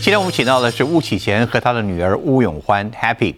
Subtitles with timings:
[0.00, 3.34] 今天我们请到的是巫启贤和他的女儿巫永欢 Happy。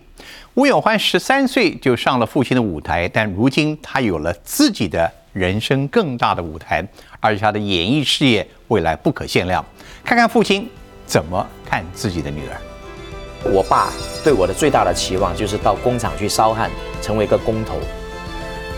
[0.54, 6.86] 巫永欢十三岁就上了父亲的舞台，但如今他有了自己的人生更大的舞台，
[7.18, 9.64] 而且他的演艺事业未来不可限量。
[10.04, 10.68] 看看父亲
[11.06, 13.50] 怎么看自己的女儿。
[13.50, 13.90] 我爸
[14.22, 16.70] 对我的最大的期望就是到工厂去烧焊，
[17.00, 17.80] 成为一个工头。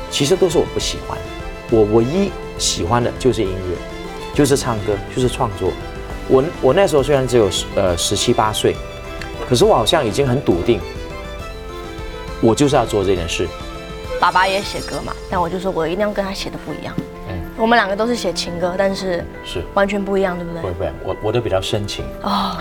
[0.09, 1.19] 其实都是我不喜欢，
[1.71, 3.77] 我唯一喜欢的就是音乐，
[4.35, 5.73] 就是唱歌，就是创作。
[6.29, 8.75] 我我那时候虽然只有呃十七八岁，
[9.49, 10.81] 可是我好像已经很笃定，
[12.41, 13.47] 我就是要做这件事。
[14.21, 16.95] 爸爸也写歌嘛，但我就说我一定要跟他写的不一样。
[17.29, 20.61] 嗯，我们两个都是写情歌，但是是完全不一样，对不对？
[20.61, 22.05] 不会不会，我我的比较深情。
[22.23, 22.57] 哦，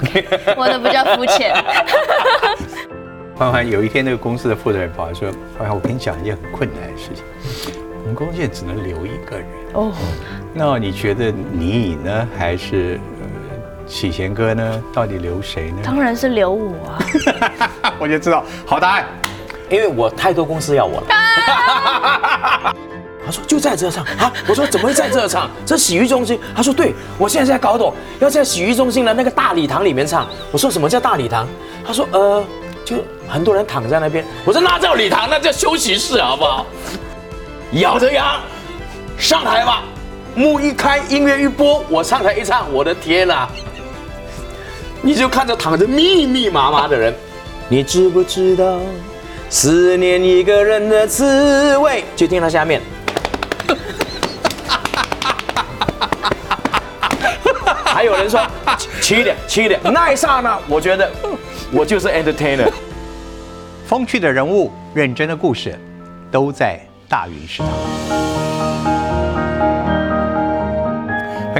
[0.57, 1.53] 我的比较肤浅。
[3.37, 7.23] 欢欢，有一天那个公司的负责人跑来说：“欢欢，我跟你讲一件很困难的事情，
[8.01, 9.45] 我们公司现在只能留一个人。
[9.73, 9.91] 哦，
[10.53, 12.99] 那你觉得你呢，还是
[13.91, 14.83] 呃启贤哥呢？
[14.93, 15.81] 到底留谁呢？
[15.83, 17.91] 当然是留我啊！
[17.99, 19.05] 我就知道，好答案，
[19.69, 21.07] 因为我太多公司要我了。
[23.23, 25.49] 他说就在这唱啊，我说怎么会在这唱？
[25.65, 26.39] 这洗浴中心。
[26.55, 30.25] 他说对，我现在在搞懂，要在洗浴中心的那个大礼堂里面唱。
[30.51, 31.45] 我说什么叫大礼堂？
[31.85, 32.43] 他说呃。
[32.83, 32.97] 就
[33.29, 36.65] 很多人躺在那边，我说那叫礼堂，那叫休息室，好不好？
[37.73, 38.37] 咬着牙
[39.19, 39.83] 上台吧，
[40.33, 43.47] 幕一开，音乐一播，我上台一唱，我的天哪！
[45.01, 47.13] 你就看着躺着密密麻麻的人，
[47.67, 48.79] 你知不知道
[49.49, 52.03] 思念一个人的滋味？
[52.15, 52.79] 就听到下面，
[57.83, 58.39] 还有人说
[58.99, 59.79] 轻一点，轻一点。
[59.83, 61.11] 那一刹那，我觉得。
[61.73, 62.69] 我就是 entertainer，
[63.87, 65.79] 风趣的人物，认真的故事，
[66.29, 68.20] 都在大云食堂。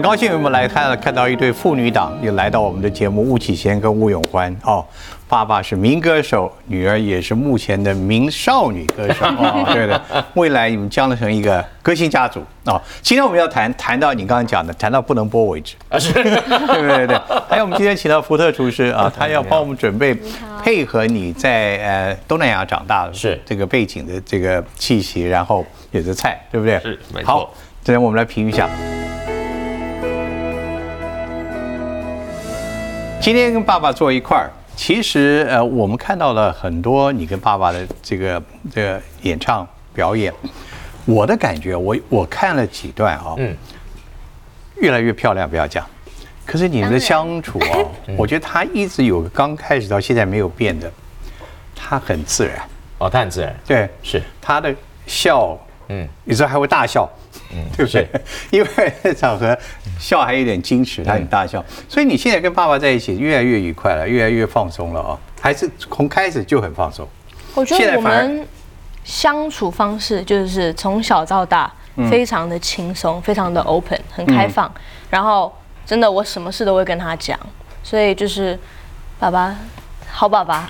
[0.01, 4.83] 很高兴我们来看看到一对父女档，又来到我们的节目，巫启贤跟巫永欢哦。
[5.29, 10.01] 爸爸是民歌手，女儿也是目前的民少女歌手 哦，对的。
[10.33, 12.81] 未来你们将来成一个歌星家族啊。
[13.03, 17.21] 今天我们要谈谈到你刚刚讲的，谈到不能播为止啊，是， 对对对。
[17.47, 20.17] 还有我们今天请到福特厨师啊， 他要帮我们准备
[20.63, 26.79] 配合你在呃东南亚长大的是这个背景的这个气息，然后有的菜，对不对？
[26.79, 27.27] 是，没错。
[27.27, 27.53] 好，
[27.83, 28.67] 这边我们来评一下。
[33.21, 34.49] 今天跟爸爸坐一块儿。
[34.75, 38.41] 其实，呃，我们看到了很多你跟爸爸的这个
[38.73, 40.33] 这个演唱表演。
[41.05, 43.55] 我的感觉，我我看了几段啊，嗯，
[44.77, 45.85] 越来越漂亮，不要讲。
[46.47, 47.77] 可是你们的相处啊，
[48.17, 50.91] 我觉得他一直有刚开始到现在没有变的，
[51.75, 52.57] 他很自然。
[52.97, 53.55] 哦，他很自然。
[53.67, 54.73] 对，是他的
[55.05, 55.55] 笑，
[55.91, 57.09] 嗯，有时候还会大笑。
[57.53, 58.07] 嗯， 对不对？
[58.49, 59.57] 因为场合
[59.99, 65.19] 笑还有点矜持，他很大笑，所以你现在跟爸爸在一起越来越愉快了，越来越放松了啊！
[65.41, 67.05] 还是从开始就很放松？
[67.53, 68.47] 我觉得我们
[69.03, 71.71] 相处方式就是从小到大
[72.09, 74.71] 非常的轻松，非常的 open，很开放。
[75.09, 75.53] 然后
[75.85, 77.37] 真的我什么事都会跟他讲，
[77.83, 78.57] 所以就是
[79.19, 79.53] 爸爸，
[80.09, 80.69] 好爸爸。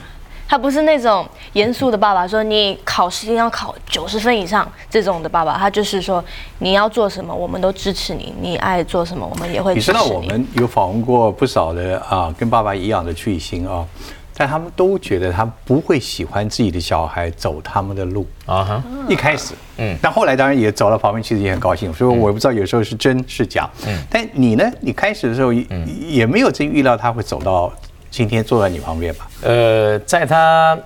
[0.51, 5.57] 他不是那种严肃的爸爸，说你考试一定要考九十分以上这种的爸爸。
[5.57, 6.21] 他就是说
[6.59, 8.33] 你要做什么，我们都支持你。
[8.41, 9.97] 你爱做什么，我们也会支持你。
[9.97, 13.87] 你知道我们有访问过不少的啊，跟爸爸一样的巨星啊，
[14.35, 18.61] 但他们都觉得他不会喜欢自己的小孩走他们的路啊。
[18.61, 21.93] 哈，一开始，嗯，但后来当然也走到旁边，其实也很高兴。
[21.93, 23.69] 所以我也不知道有时候是真是假。
[23.87, 24.69] 嗯，但你呢？
[24.81, 25.65] 你开始的时候也
[26.09, 27.71] 也没有真预料他会走到。
[28.11, 29.27] 今天坐在你旁边吧。
[29.41, 30.77] 呃，在他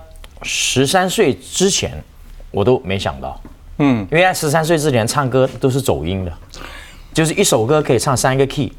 [0.43, 1.91] 十三岁之前，
[2.51, 3.41] 我都没想到。
[3.79, 6.31] 嗯，因为他十三岁之前唱歌都是走音的，
[7.11, 8.71] 就是一首歌可以唱三个 key。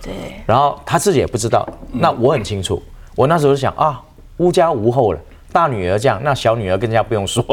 [0.00, 0.12] 对。
[0.46, 2.80] 然后他自己也不知道，那我很清楚。
[3.16, 4.00] 我那时候想啊，
[4.36, 5.18] 无家无后了，
[5.52, 7.44] 大女儿这样，那小女儿更加不用说。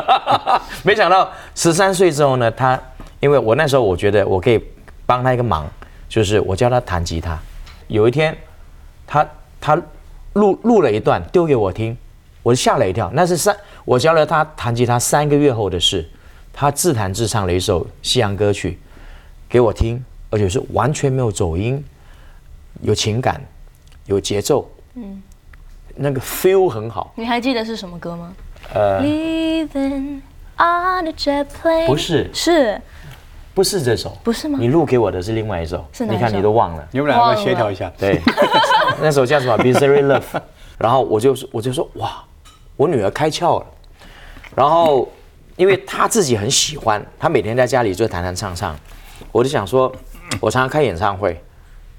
[0.82, 2.80] 没想到十三岁之后呢，他
[3.20, 4.58] 因为我那时候我觉得我可以
[5.04, 5.68] 帮他一个忙，
[6.08, 7.38] 就是我教他弹吉他。
[7.88, 8.34] 有一天，
[9.06, 9.26] 他。
[9.66, 9.76] 他
[10.34, 11.96] 录录了一段丢给我听，
[12.44, 13.10] 我吓了一跳。
[13.12, 16.08] 那是三我教了他弹吉他三个月后的事，
[16.52, 18.78] 他自弹自唱了一首西洋歌曲
[19.48, 21.84] 给我听，而且是完全没有走音，
[22.82, 23.40] 有情感，
[24.04, 25.20] 有节奏，嗯，
[25.96, 27.12] 那个 feel 很好。
[27.16, 28.32] 你还记得是什么歌吗？
[28.72, 29.00] 呃，
[31.88, 32.80] 不是，是。
[33.52, 34.58] 不是这首，不是吗？
[34.60, 37.90] 你录给我的是另外一首，你看你都忘了，你们两个协调一下。
[37.96, 38.20] 对，
[39.00, 39.56] 那首叫什么？
[39.62, 40.40] Be Very Love。
[40.78, 42.22] 然后我就我就说哇，
[42.76, 43.66] 我女儿开窍了。
[44.54, 45.10] 然后
[45.56, 48.76] 因为她自己很喜欢，她每天在家里就弹弹唱唱。
[49.32, 49.90] 我就想说，
[50.40, 51.42] 我常常开演唱会，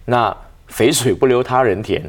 [0.05, 0.35] 那
[0.67, 2.03] 肥水不流他人田，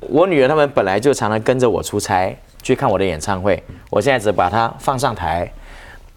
[0.00, 5.52] 我女儿他们本来就常常跟着我出差去看我的演唱会，我现在只把她放上台，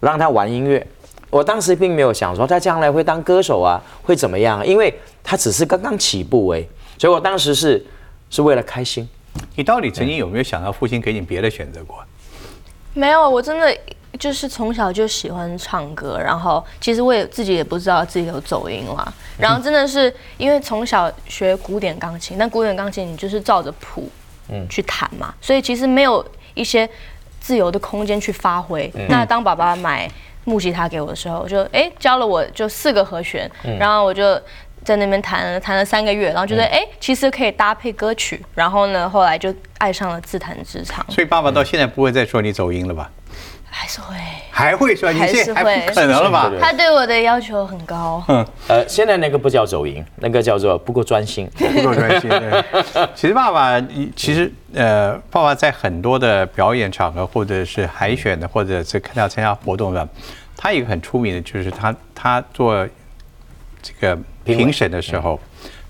[0.00, 0.84] 让她玩音乐。
[1.30, 4.66] 我当时并没有想说她将来会当歌手啊，会怎么样？
[4.66, 4.92] 因为
[5.22, 6.64] 她只是刚刚起步哎，
[6.98, 7.84] 所以我当时是
[8.32, 9.08] 是为了开心。
[9.54, 12.02] 你到底曾经有没有想到父亲给你别的选择过？
[12.94, 13.74] 没有，我真的
[14.18, 19.12] 就是从小就喜欢唱歌，然后其实我也自己也不知道自己有走音啦。
[19.38, 24.10] 然后真的是因为从小学古典钢琴，但古典钢琴你就是照着谱
[24.48, 26.24] 嗯去弹嘛，所以其实没有
[26.54, 26.88] 一些
[27.40, 28.90] 自由的空间去发挥。
[29.08, 30.10] 那当爸爸买
[30.44, 34.40] 木吉他给我的时候，我就哎教了我就四个和弦，然后我就。
[34.84, 41.04] 在那边弹弹了三个月，然后觉得哎，其实可以搭配歌曲，然后呢，后来就爱上了自弹自唱。
[41.08, 43.10] 所以爸爸到现在不会再说你走音了吧？
[43.74, 44.14] 还是会，
[44.50, 46.52] 还会说，还是会，可能了吧？
[46.60, 48.22] 他对我的要求很高。
[48.28, 52.30] 嗯，呃，现在那个不叫走音，那个叫做不够专心，不够专心。
[53.16, 53.80] 其实爸爸，
[54.14, 60.06] 其实呃，爸爸在很多的表演场合，或者是海选的，或者是看到参加活动的，
[60.54, 62.86] 他一个很出名的就是他他做
[63.82, 64.18] 这个。
[64.44, 65.38] 评审的时候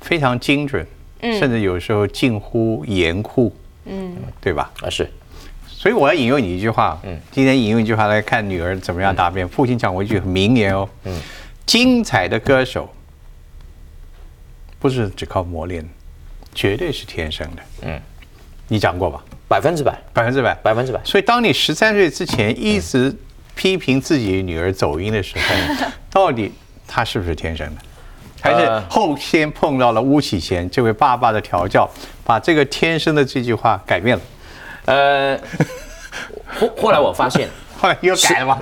[0.02, 0.86] 非常精准，
[1.22, 3.50] 甚至有时候近乎严酷，
[3.86, 4.70] 嗯，对吧？
[4.82, 5.10] 啊是，
[5.66, 9.48] 所以我要引用你一句话，嗯，今天引用一句话来看女儿怎么样答辩。
[9.48, 11.18] 父亲讲过一句名言哦，嗯，
[11.64, 12.92] 精彩的歌手
[14.78, 15.82] 不是只靠磨练，
[16.54, 17.98] 绝对是天生的，嗯，
[18.68, 19.24] 你讲过吧？
[19.48, 21.00] 百分之百，百分之百，百分之百。
[21.04, 23.16] 所以当你十三岁之前一直
[23.54, 26.52] 批评自己女儿走音的时候， 到底
[26.92, 27.80] 她是不是天生的？
[28.42, 31.88] 还是后天碰到了巫启贤这位爸爸的调教，
[32.24, 34.22] 把这个天生的这句话改变了。
[34.86, 35.38] 呃，
[36.58, 37.48] 后后来我发现，
[37.80, 38.58] 后来又改了吗？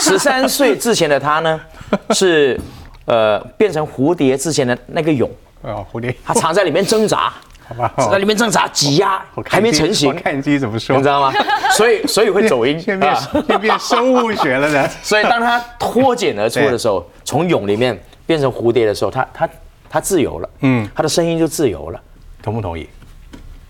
[0.00, 1.60] 十三岁之前的他呢，
[2.14, 2.58] 是
[3.04, 5.28] 呃变成蝴蝶之前的那个蛹。
[5.62, 7.32] 哦，蝴蝶，它藏在里面挣扎，
[7.76, 10.14] 好吧，在里面挣扎挤压，还没成型。
[10.16, 11.32] 看你自己怎么说，你知道吗？
[11.76, 12.98] 所以所以会走音，变
[13.46, 14.88] 变变生物学了呢。
[15.02, 17.98] 所以当他脱茧而出的时候，从蛹里面。
[18.24, 19.48] 变成蝴蝶的时候，他他
[19.90, 22.00] 他自由了，嗯，他的声音就自由了，
[22.40, 22.88] 同不同意？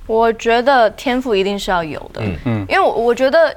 [0.06, 3.52] 我觉得天赋一定是要有的，嗯嗯，因为我我觉得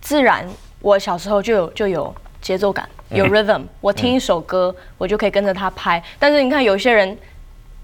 [0.00, 0.46] 自然，
[0.80, 6.02] 我小时候就有就有节奏感，有 rhythm，我听一首歌，我就可以跟着他拍。
[6.18, 7.16] 但是你看有些人，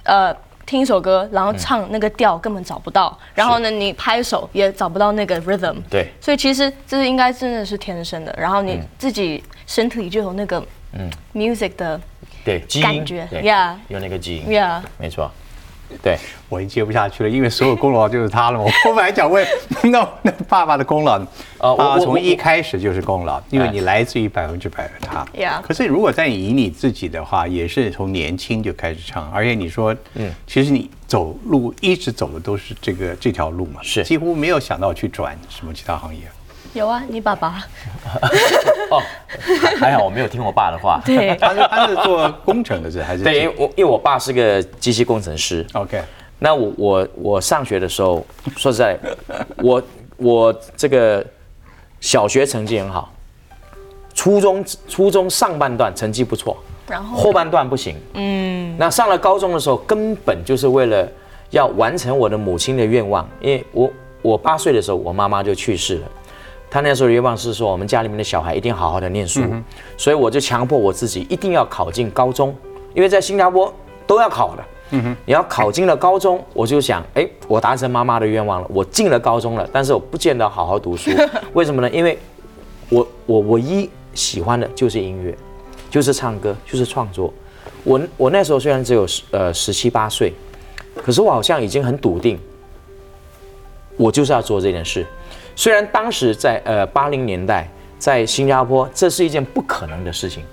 [0.03, 0.37] 呃，
[0.69, 10.63] 听一首歌，然后唱那个调根本找不到，然后呢，你拍手也找不到那个 rhythm，对，所以其实这是应该真的是天生的，然后你自己身体里就有那个
[10.93, 11.11] 嗯。
[11.35, 11.99] music 的。
[12.45, 13.27] 对，基因，对，
[13.89, 14.45] 有那个基因，
[14.99, 15.31] 没错，
[16.03, 16.19] 对，
[16.49, 18.59] 我已经接不下去了，因为所有功劳就是他了。
[18.59, 19.47] 嘛 我本来想问，
[19.91, 21.19] 那那爸爸的功劳，
[21.59, 25.27] 爸爸从一开始就是功劳，因为你来自于百分之百的他。
[25.63, 36.21] 可是如果在以你自己的话，也是从年轻就开始唱，而且你说，嗯，其实你走路一直走的都是这个这条路嘛，是几乎没有想到去转什么其他行业。
[36.79, 37.67] 有啊，你爸爸。
[38.91, 39.03] 哦，
[39.79, 41.01] 还好我没有听我爸的话。
[41.05, 43.25] 对，他是他是做工程的，是还是？
[43.25, 45.67] 对，因为我因为我爸是个机器工程师。
[45.73, 46.01] OK，
[46.39, 48.25] 那我我我上学的时候，
[48.57, 48.97] 说实在，
[49.57, 49.83] 我
[50.17, 51.25] 我这个
[52.01, 53.13] 小学成绩很好，
[54.15, 56.57] 初中初中上半段成绩不错，
[56.89, 57.97] 然后后半段不行。
[58.15, 61.07] 嗯，那上了高中的时候，根本就是为了
[61.51, 63.91] 要完成我的母亲的愿望，因为我
[64.23, 66.09] 我八岁的时候，我妈妈就去世了。
[66.71, 69.43] 他那时候的愿望是说，我们家里面的小孩一定好好的念书，
[69.97, 72.55] 所以我就强迫我自己一定要考进高中，
[72.95, 73.73] 因为在新加坡
[74.07, 74.65] 都要考的。
[74.91, 81.11] 嗯哼，你要考进了高中，我就想，哎，我达成妈妈的愿望了，我进了高中了，但是我不见得好好读书，
[81.53, 81.91] 为什么呢？
[81.91, 82.19] 因为，
[82.89, 85.37] 我我唯一喜欢的就是音乐，
[85.91, 87.31] 就是唱歌，就是创作。
[87.85, 90.33] 我我那时候虽然只有十呃十七八岁，
[90.97, 92.39] 可是我好像已经很笃定，
[93.99, 95.07] 我就是要做这件事。
[95.59, 100.45] 虽然当时在呃八零年代，在新加坡这是一件不可能的事情，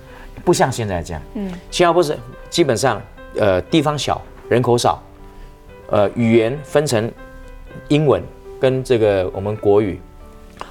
[0.44, 1.22] 不像现在这样。
[1.34, 2.18] 嗯，新加坡是
[2.50, 3.00] 基本上
[3.38, 5.00] 呃地方小，人口少，
[5.90, 7.08] 呃语言分成
[7.86, 8.20] 英文
[8.60, 10.00] 跟这个我们国语，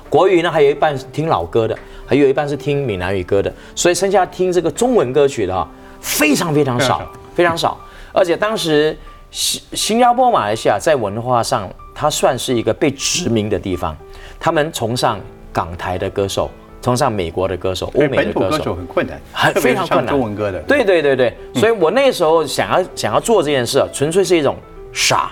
[0.10, 5.66] 国语呢还有一半是听老歌的，还有一半是听闽南语歌的，所以剩下听这个中文歌曲的啊
[6.02, 7.78] 非常非常少，非常少。
[8.12, 8.98] 而且当时
[9.32, 13.96] 新新加坡、马来西亚在文化上，它算是一个被殖民的地方。
[14.46, 15.20] 他们崇尚
[15.52, 18.76] 港台的歌手，崇尚美国的歌手，欧美的歌手。
[18.76, 20.14] 很困难，很非常困难。
[20.14, 24.56] 中文歌的，对对对对，所以我那时候想要想要做这件事，纯粹是一种
[24.94, 25.32] 傻，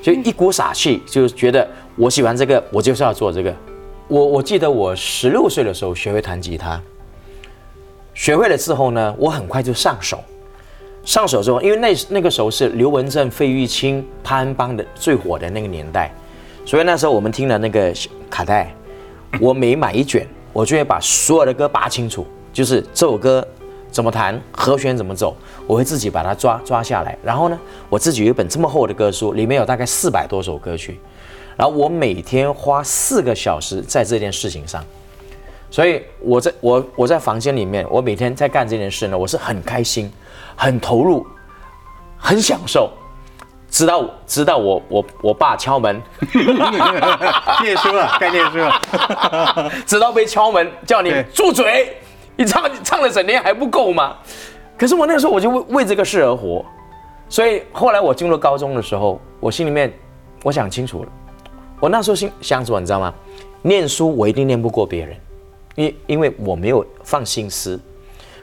[0.00, 3.52] 就一股傻气，就觉得我喜欢这个，我就是要做这个。
[4.06, 6.80] 我我记得我十六岁的时候学会弹吉他，
[8.14, 10.22] 学会了之后呢，我很快就上手，
[11.02, 16.14] 上手之后，因为那那个时候是刘文正、费玉清、潘安邦的最火的那个年代，
[16.66, 17.94] 所以那时候我们听了那个
[18.28, 18.74] 卡带，
[19.40, 23.46] 我每买一卷，我就会把所有的歌扒清楚，就是这首歌
[23.92, 27.16] 怎么弹，和弦怎么走，我会自己把它抓抓下来。
[27.22, 27.56] 然后呢，
[27.88, 30.98] 我自己有一本这么厚的歌书，里面有大概四百多首歌曲，
[31.56, 34.84] 然后我每天花四个小时在这件事情上。
[35.70, 40.10] 所以我在我我在房间里面，我每天在干这件事呢，我是很开心、
[40.56, 41.24] 很投入、
[42.18, 42.90] 很享受。
[43.76, 46.00] 直到直到我我我爸敲门，
[47.62, 49.70] 念书了， 该念书了。
[49.84, 51.94] 直到被敲门叫你住嘴，
[52.36, 54.16] 你唱唱了整天还不够吗？
[54.78, 56.64] 可是我那个时候我就为为这个事而活，
[57.28, 59.92] 所以后来我进入高中的时候，我心里面
[60.42, 61.08] 我想清楚了，
[61.78, 63.12] 我那时候心想什么你知道吗？
[63.60, 65.16] 念书我一定念不过别人，
[65.74, 67.78] 因因为我没有放心思，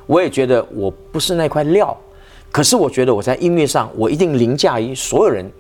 [0.05, 1.97] 我也觉得我不是那块料，
[2.53, 5.51] 可是我觉得我在音乐上我一定凌驾于所有人，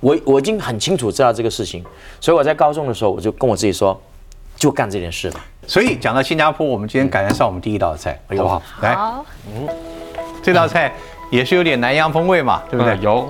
[0.00, 1.84] 我我已经很清楚知道这个事情，
[2.22, 4.00] 所以我在高中的时候我就跟我自己说，
[4.56, 5.44] 就干这件事吧。
[5.66, 8.62] 所以讲到新加坡，我们今天赶得上我们第一道菜，好不好？
[8.80, 8.96] 来，
[9.46, 9.68] 嗯，
[10.42, 10.90] 这道菜
[11.30, 12.94] 也是有点南洋风味嘛，对不对？
[12.94, 13.28] 呃有，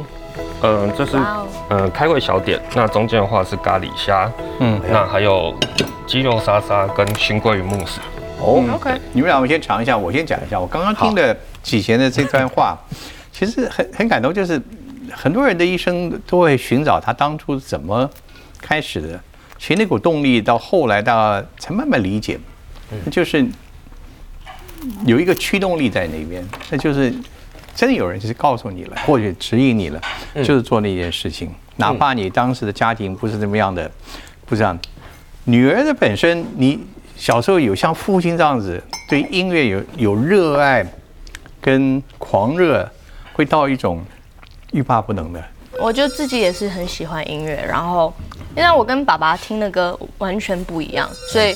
[0.63, 1.19] 嗯、这是
[1.71, 5.53] 嗯开胃小点，那中间的话是咖喱虾，嗯嗯，那还有
[6.07, 8.01] 鸡肉沙沙跟熏鲑鱼慕斯。
[8.47, 10.59] 哦，OK，你们两位先尝一下，我先讲一下。
[10.59, 12.79] 我刚刚听的启贤的这段话，
[13.33, 14.61] 其实很很感动，就是
[15.11, 18.09] 很多人的一生都会寻找他当初怎么
[18.61, 19.21] 开始的，
[19.59, 22.39] 其实那股动力到后来到才慢慢理解，
[23.11, 23.45] 就是
[25.05, 27.13] 有一个驱动力在那边，那就是
[27.75, 30.01] 真的有人就是告诉你了， 或者指引你了，
[30.37, 33.91] 就是做那件事情，哪怕你当时的家庭不是这么样的，
[34.45, 34.79] 不是这样。
[35.49, 36.79] 女儿的本身，你
[37.17, 40.87] 小时候有像父亲这样子对音乐有有热爱
[41.61, 42.89] 跟狂热，
[43.33, 44.05] 会到一种
[44.73, 45.43] 欲罢不能的。
[45.79, 48.13] 我就自己也是很喜欢音乐，然后
[48.57, 51.55] 因为我跟爸爸听的歌完全不一样，所以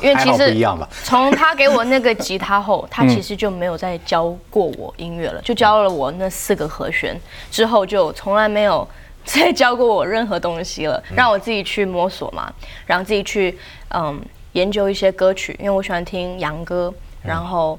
[0.00, 8.88] 因为其实不一样吧从他给我那个吉他后，他其实就没有再教过我音乐了，就教了我那四个和弦之后，就从来没有
[9.24, 12.50] 再教过我任何东西了，让我自己去摸索嘛，
[12.86, 13.58] 然后自己去
[13.90, 14.18] 嗯
[14.58, 17.78] 研究一些歌曲，因为我喜欢听洋歌，然后。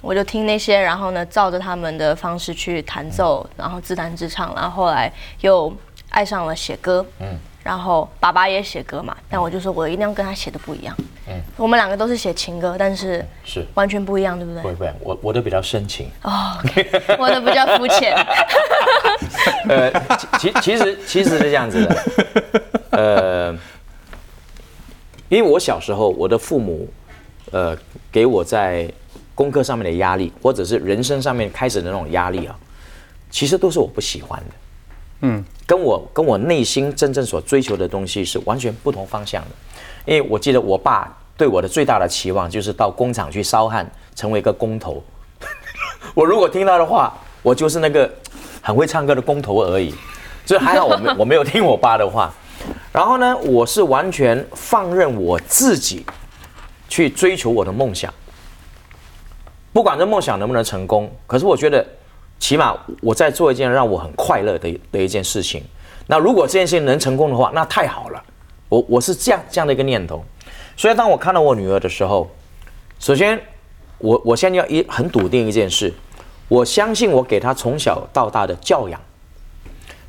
[0.00, 5.74] 我就听那些，然后呢，照着他们的方式去弹奏，然后自弹自唱，然后后来又
[6.10, 10.94] 爱上了写歌，嗯，然后爸爸也写歌嘛，但我就说我一定要跟他写的不一样，
[11.26, 13.66] 嗯，我们两个都是写情歌，但是是。
[13.74, 14.62] 完全不一样，对不对？
[14.62, 16.08] 不会不会，我我的比较深情。
[16.22, 16.56] 哦
[17.18, 18.14] 我的比较肤浅，
[19.68, 19.90] 呃，
[20.38, 22.04] 其其其实其实是这样子的，
[22.90, 23.58] 呃，
[25.28, 26.88] 因为我小时候，我的父母，
[27.50, 27.76] 呃，
[28.10, 28.90] 给我在
[29.34, 32.58] 功课上面的压力，或者是人生上面开始的那种压力啊，
[33.30, 34.54] 其实都是我不喜欢的，
[35.20, 39.50] 嗯，跟我跟我内心真正所追求的东西是完全不同方向的。
[40.06, 45.02] 因为我记得我爸对我的最大的期望就是到工厂去烧焊，成为一个工头。
[46.14, 48.10] 我如果听他的话，我就是那个
[48.62, 49.94] 很会唱歌的工头而已。
[50.46, 52.32] 所以还好我没我没有听我爸的话。
[52.92, 56.04] 然后呢，我是完全放任我自己
[56.88, 58.12] 去追求我的梦想，
[59.72, 61.86] 不管这梦想能不能成功，可是我觉得
[62.38, 65.62] 起码我在做一件让我很快乐的的一件事情。
[66.06, 68.22] 那如果这件事情能成功的话，那太好了。
[68.68, 70.24] 我我是这样这样的一个念头。
[70.76, 72.30] 所以当我看到我女儿的时候，
[72.98, 73.40] 首先
[73.98, 75.92] 我我现在要一很笃定一件事，
[76.48, 79.00] 我相信我给她从小到大的教养，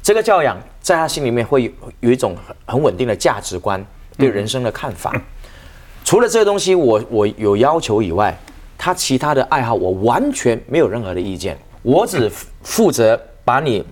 [0.10, 3.80] 这个教养在他心里面会有有一种很很稳定的价值观，
[4.18, 5.14] 对人生的看法。
[6.04, 8.36] 除了这个东西我我有要求以外，
[8.76, 12.28] 他其他的爱好我完全没有任何的意见，我只
[12.64, 13.86] 负责把你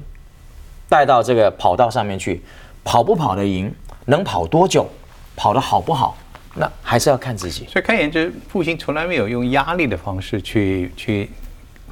[0.90, 2.42] 带到这个跑道上面去，
[2.84, 3.72] 跑不跑得赢，
[4.06, 4.90] 能跑多久，
[5.36, 6.18] 跑得好不好，
[6.56, 7.68] 那还是要看自己。
[7.70, 11.30] 所以看言之，父亲从来没有用压力的方式去去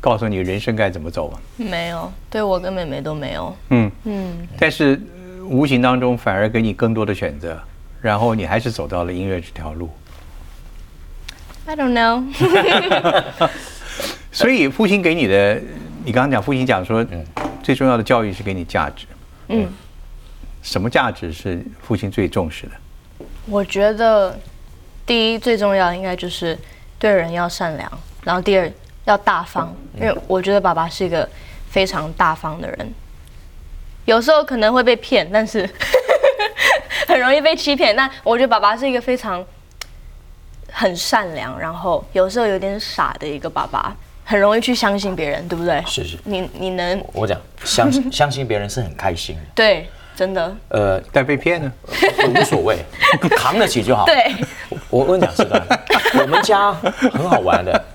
[0.05, 1.39] 告诉你人生该怎么走吗。
[1.57, 7.59] 没有，对我跟妹妹都没有，嗯，嗯，但是呃无形当中反而给你更多的选择，
[8.03, 9.89] 然后你还是走到了音乐这条路。
[11.65, 12.24] I don't know，
[14.31, 15.59] 所以父亲给你的，
[16.03, 17.03] 你刚刚讲父亲讲说，
[17.63, 19.07] 最重要的教育是给你价值。
[19.47, 19.67] 嗯，
[20.62, 23.25] 什么价值是父亲最重视的？
[23.47, 24.39] 我觉得
[25.03, 26.55] 第一最重要的应该就是
[27.00, 27.91] 对人要善良，
[28.24, 28.71] 然后第二
[29.05, 31.27] 要大方，因为我觉得爸爸是一个
[31.69, 32.93] 非常大方的人，
[34.05, 35.67] 有时候可能会被骗，但是
[37.07, 37.95] 很容易被欺骗。
[37.95, 39.43] 但我觉得爸爸是一个非常
[40.71, 43.95] 很善良，然后有时候有点傻的一个爸爸。
[44.27, 45.83] 很容易去相信别人，对不对？
[45.85, 51.71] 是是你你能我讲相信相信别人是很开心的，对，真的呃，但被骗呢？
[52.27, 52.79] 无所谓，
[53.38, 54.03] 扛得起就好。
[54.09, 54.33] 对，
[54.89, 55.63] 我我跟你讲是的，
[56.19, 57.85] 我们家很好玩的，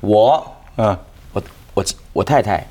[0.00, 0.98] 我嗯，
[1.32, 1.42] 我
[1.74, 2.66] 我我太太，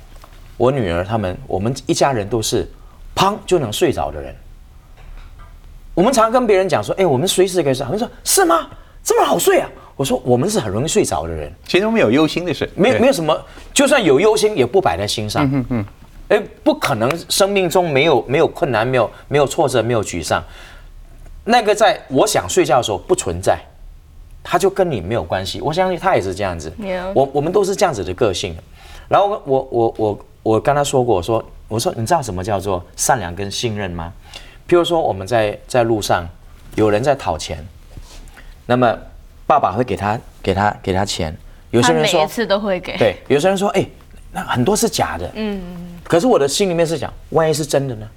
[0.57, 2.67] 我女儿他们，我们一家人都是
[3.15, 4.36] 砰就能睡着的人。
[5.93, 7.83] 我们常跟别人讲说，哎，我们随时可以睡。
[7.83, 8.67] 他们说是吗？
[9.03, 9.69] 这么好睡啊？
[9.95, 13.38] 我说我们是很容易睡着的人，其实我们有忧心的事，没没有什么，
[13.74, 15.45] 就算有忧心也不摆在心上。
[15.51, 15.86] 嗯嗯，
[16.29, 20.41] 哎，不可能，生命中没有没有困难，没有没有挫折，没有沮丧。
[21.43, 23.59] 那个在我想睡觉的时候不存在，
[24.43, 25.62] 他就跟你没有关系。
[25.62, 26.72] 我相信他也是这样子
[27.13, 28.55] 我我们都是这样子的个性。
[29.08, 34.13] 然后我我我我我跟他说过，我说我说你知道什么叫做善良跟信任吗？
[34.67, 36.27] 譬如说我们在在路上
[36.75, 37.65] 有人在讨钱，
[38.67, 38.96] 那么
[39.48, 41.36] 爸爸会给他给他给他钱，
[41.72, 42.98] 有些人说每一次都会给。
[42.98, 43.84] 对，有些人说，哎、
[44.31, 45.60] 那很多是假的，嗯，
[46.03, 48.08] 可是我的心里面是讲，万一是真的呢？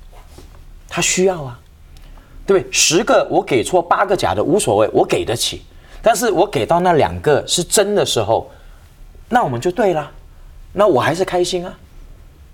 [0.90, 1.58] 他需要啊，
[2.46, 2.70] 对不对？
[2.70, 5.62] 十个我给错八个假的无所谓，我给得起，
[6.02, 8.50] 但是我给到那两个是真的时候，
[9.28, 10.10] 那我们就对了，
[10.72, 11.72] 那我还是开心啊，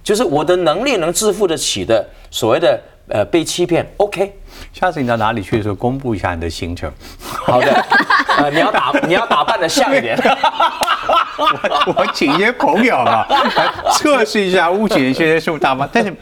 [0.05, 4.39] 就是我的能力能支付得起的所谓的呃被欺骗，OK，
[4.73, 6.93] 下次你到哪里去的时候，公布一下你的行程。
[7.21, 7.73] 好的，
[8.37, 10.19] 呃，你要打 你要打扮的像一点。
[11.39, 15.89] 我我请一些朋友啊，来测试一下误解一些是不是大妈。
[15.91, 16.15] 但是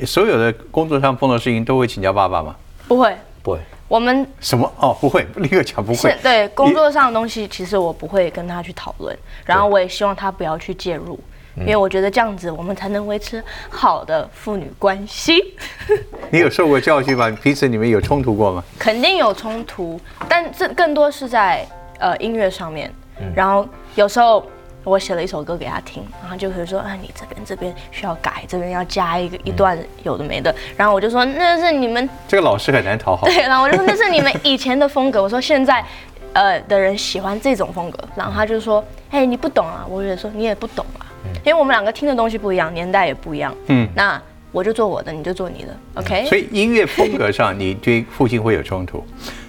[0.00, 2.54] 呃所有的工作上碰到事情都会请教爸爸吗？
[2.86, 3.58] 不会，不会，
[3.90, 4.72] 我们什么？
[4.78, 6.16] 哦，不会， 立刻讲不会现。
[6.22, 11.18] 对工作上的东西，其实我不会跟他去讨论，然后我也希望他不要去介入，
[11.56, 15.42] 因为我觉得这样子我们才能维持好的父女关系。
[16.30, 17.28] 你有受过教训吗？
[17.42, 18.62] 彼此你们有冲突过吗？
[18.78, 21.66] 肯定有冲突，但这更多是在
[21.98, 22.88] 呃音乐上面。
[23.20, 24.46] 嗯然后有时候
[24.84, 30.54] 我写了一首歌给他听，然后就可以说啊，你这边这边需要改，这边要加一个一段有的没的。
[30.76, 33.26] 然后我就说那是你们这个老师很难讨好。
[33.28, 35.22] 对，然后我就说那是你们以前的风格。
[35.22, 35.84] 我说现在
[36.32, 41.04] 呃的人喜欢这种风格，然后他就说哎你不懂啊，我也说你也不懂啊，
[41.44, 43.54] 因为我们两个听的东西不一样，年代也不一样。
[43.66, 46.24] 嗯嗯，那我就做我的，你就做你的，OK？
[46.26, 49.04] 所以音乐风格上，你对父亲会有冲突。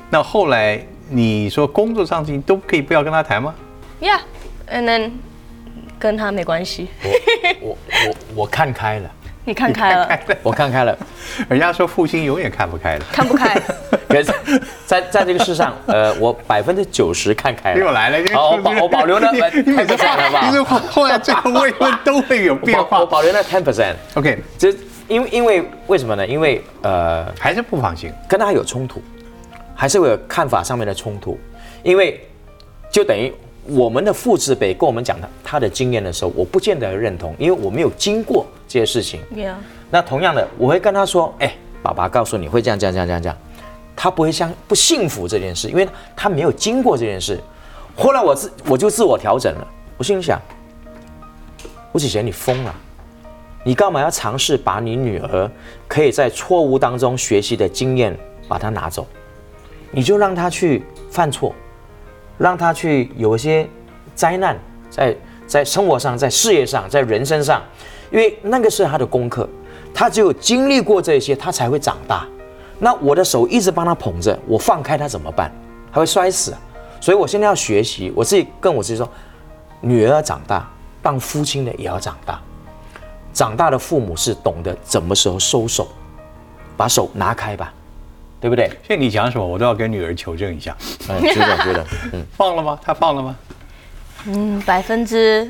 [0.10, 3.56] 那后来你说工作上事情都可以不要跟他谈吗？
[4.72, 5.12] Yeah，and then
[6.00, 6.88] 跟他没关系，
[7.62, 9.12] 我我我看开了，
[9.46, 10.98] 你看开了， 我看开了。
[11.50, 13.06] 人家说父亲永远看不开的。
[13.12, 13.60] 看不开。
[14.08, 14.34] 可是
[14.86, 17.80] 在在这个世上，呃，我百分之九十看开了。
[17.80, 23.06] 又来了，好，我保我保留了你呃你每次10%好不好你是后来最后问问都会有变我保我。
[23.06, 23.96] 保留了 ten percent。
[24.16, 24.74] OK，这
[25.08, 26.26] 因为因为为什么呢？
[26.28, 28.12] 因为呃，还是不放心。
[28.28, 29.02] 跟他有冲突，
[29.76, 31.40] 还是会有看法上面的冲突，
[31.84, 32.20] 因为
[32.92, 33.34] 就等于
[33.65, 39.21] 我们的父执辈跟我们讲他他的经验的时候，我不见得认同，因为我没有经过这些事情。
[39.36, 39.54] Yeah，
[39.89, 43.38] 那同样的，我会跟他说：“哎、爸爸告诉你会这样这样这样这样这样。”
[43.95, 47.39] 他不会相不幸福这件事，因为他没有经过这件事。
[47.95, 50.41] 后来我自我就自我调整了，我心里想：
[51.91, 52.74] 吴启贤，你疯了！
[53.63, 55.52] 你干嘛要尝试把你女儿
[55.88, 59.06] 可以在错误当中学习的经验把它拿走？
[59.91, 61.54] 你就让她去犯错，
[62.38, 63.67] 让他去有一些
[64.15, 64.58] 灾难，
[64.89, 65.15] 在
[65.48, 67.62] 在生活上、在事业上、在人生上，
[68.12, 69.48] 因为那个是他的功课。
[69.94, 72.26] 他只有经历过这些，他才会长大。
[72.80, 75.52] 那我的手一直帮他捧着，我放开他怎么办？
[75.91, 76.56] 他会摔死！
[77.02, 79.08] 所以我现在要学习，我自己跟我自己说，
[79.82, 80.70] 女儿要长大，
[81.02, 82.39] 当父亲的也要长大。
[83.34, 85.88] 长大的父母是懂得怎么时候收手，
[86.78, 87.74] 把手拿开吧，
[88.41, 88.67] 对不对？
[88.86, 90.75] 现在你讲什么，我都要跟女儿求证一下。
[91.08, 92.77] 嗯，觉得觉得，嗯，放了吗？
[92.84, 93.36] 他放了吗？
[94.25, 95.49] 嗯，百分之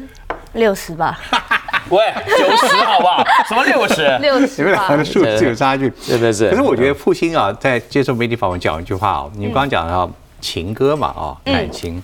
[0.53, 1.19] 六十吧，
[1.89, 1.99] 喂，
[2.37, 3.23] 九十好不好？
[3.47, 4.05] 什么六十？
[4.21, 5.05] 六你十你们两个的。
[5.05, 5.91] 数字有差距。
[6.01, 6.49] 是不是？
[6.49, 12.01] 可是我觉得父亲啊，在接受媒体访问讲一句话哦，你刚刚讲到情歌嘛哦，感情，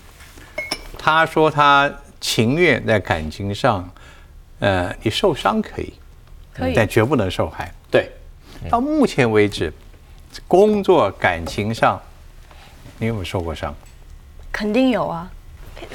[0.97, 3.89] 他说他情愿在感情上，
[4.59, 5.93] 呃，你受伤可以，
[6.53, 7.71] 可以但绝不能受害。
[7.89, 8.09] 对，
[8.69, 9.71] 到目前为止，
[10.47, 11.99] 工作感情上，
[12.99, 13.73] 你有没有受过伤？
[14.51, 15.29] 肯定有啊。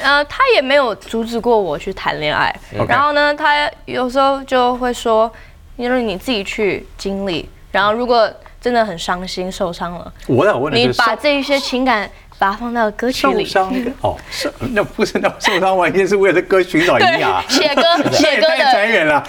[0.00, 2.54] 呃，他也没有阻止过我去谈恋爱。
[2.86, 5.30] 然后呢，他有时候就会说，
[5.76, 13.44] 因为你自己去经历，然后如果真的很伤心、受伤了，我想问的你把这一些情感把它放到歌曲里。
[13.44, 19.26] 受伤 哦，受那不是那受伤完全是为了歌寻找营养啊，写歌 写歌太残的，忍了。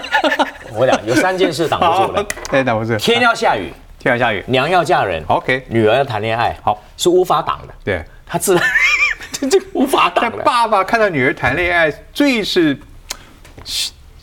[0.74, 3.70] 我俩有三件事挡不住好的：，对，那不住天要下雨，
[4.02, 4.42] 天要下雨。
[4.48, 8.64] 娘要嫁人 OK，女儿要谈恋爱，好，是无法挡的，对，他自然
[9.32, 12.76] 这这无法挡的，爸爸看到女儿谈恋爱，最是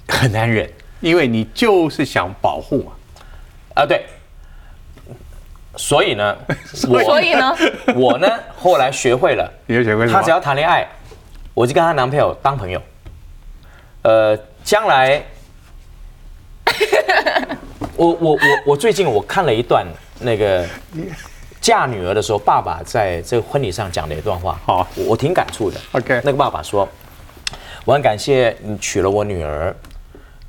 [0.08, 2.92] 很难忍因为你就是想保护嘛。
[3.76, 3.86] 啊。
[3.86, 4.06] 对，
[5.78, 7.56] 所以呢， 所以呢，
[7.96, 10.86] 我呢后来学会了，你就学会什么她只要谈恋爱，
[11.54, 12.82] 我就跟她男朋友当朋友。
[14.02, 15.24] 呃，将来，
[17.96, 19.86] 我我我我最近我看了一段
[20.20, 20.66] 那个
[21.62, 25.80] 嫁女儿的时候，爸爸在这个婚礼上讲的一段话，好我我挺感触的。
[25.94, 26.88] OK 那个爸爸说
[27.86, 29.76] ：“我很感谢你娶了我女儿，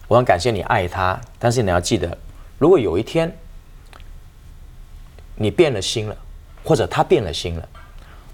[0.08, 2.16] 我很感谢你爱她，但是你要记得，
[2.58, 3.32] 如果有一天
[5.36, 6.16] 你变了心了，
[6.64, 7.68] 或者她变了心了，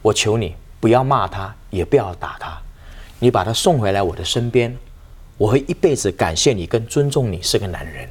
[0.00, 2.59] 我求你不要骂她，也不要打她，
[3.18, 4.74] 你把她送回来我的身边，
[5.37, 8.09] 我会一辈子感谢你跟尊重你是个男人。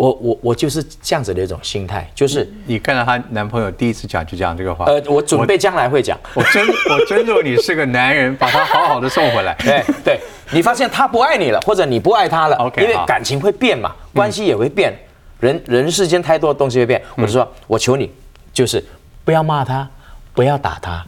[0.00, 6.18] 我我我就是这样子的一种心态，就是你看到她男朋友第一次讲就讲这个话，呃，我准备将来会讲。
[6.32, 9.54] 我尊我尊重你是个男人，把他好好的送回来。
[9.58, 10.20] 对 对，
[10.52, 14.90] 你发现他不爱你了，或者你不爱他了 OK，因为感情会变嘛，关系也会变，
[15.38, 17.02] 人人世间太多的东西会变。
[17.16, 18.10] 我就说，我求你，
[18.54, 18.82] 就是
[19.22, 19.86] 不要骂他，
[20.32, 21.04] 不要打他，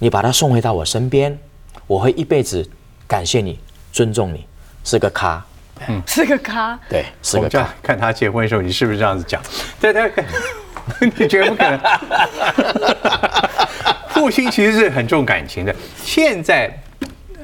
[0.00, 1.38] 你把他送回到我身边，
[1.86, 2.68] 我会一辈子
[3.06, 3.56] 感谢你，
[3.92, 4.44] 尊重你，
[4.82, 5.46] 是个咖，
[6.06, 6.78] 是个咖。
[6.88, 7.74] 对，是个我们这样咖。
[7.82, 9.40] 看他结婚的时候，你是不是这样子讲？
[9.80, 10.10] 对对，
[11.16, 11.80] 你觉得不可能？
[14.10, 15.74] 父亲其实是很重感情的。
[16.04, 16.70] 现在，
[17.34, 17.40] 呃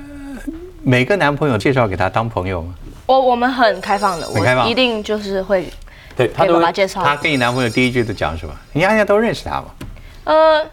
[0.82, 2.74] 每个男朋友介绍给他当朋友吗？
[3.06, 5.66] 我我们很开放的，很开放我一定就是会
[6.16, 7.02] 对他爸爸介绍。
[7.02, 8.54] 他跟你男朋友第一句都讲什么？
[8.72, 9.64] 你大家都认识他吗？
[10.24, 10.64] 呃，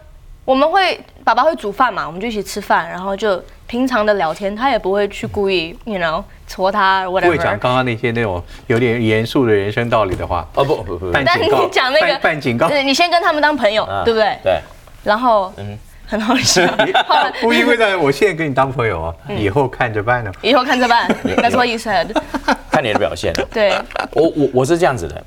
[0.44, 7.58] 我们会爸爸会煮饭嘛，我们就一起吃饭，然后就平常的聊天，他也不会去故意，you know，戳他不会讲。
[7.58, 10.48] 刚刚那些那种有点严肃的人生道理的话。
[10.54, 12.68] 哦不不不，但你半警告，讲那个半半警告。
[12.68, 14.38] 对你先跟他们当朋友，啊对不对？
[14.42, 14.60] 对，
[15.04, 16.62] 然后，嗯，很好笑。
[17.40, 20.32] 不因为呢，我现在跟你当朋友啊，嗯以后看着办呢。
[20.42, 21.08] 以后看着办。
[21.36, 22.08] That's what you said。
[22.70, 23.32] 看你的表现。
[23.52, 23.72] 对，
[24.12, 25.24] 我我我是这样子的，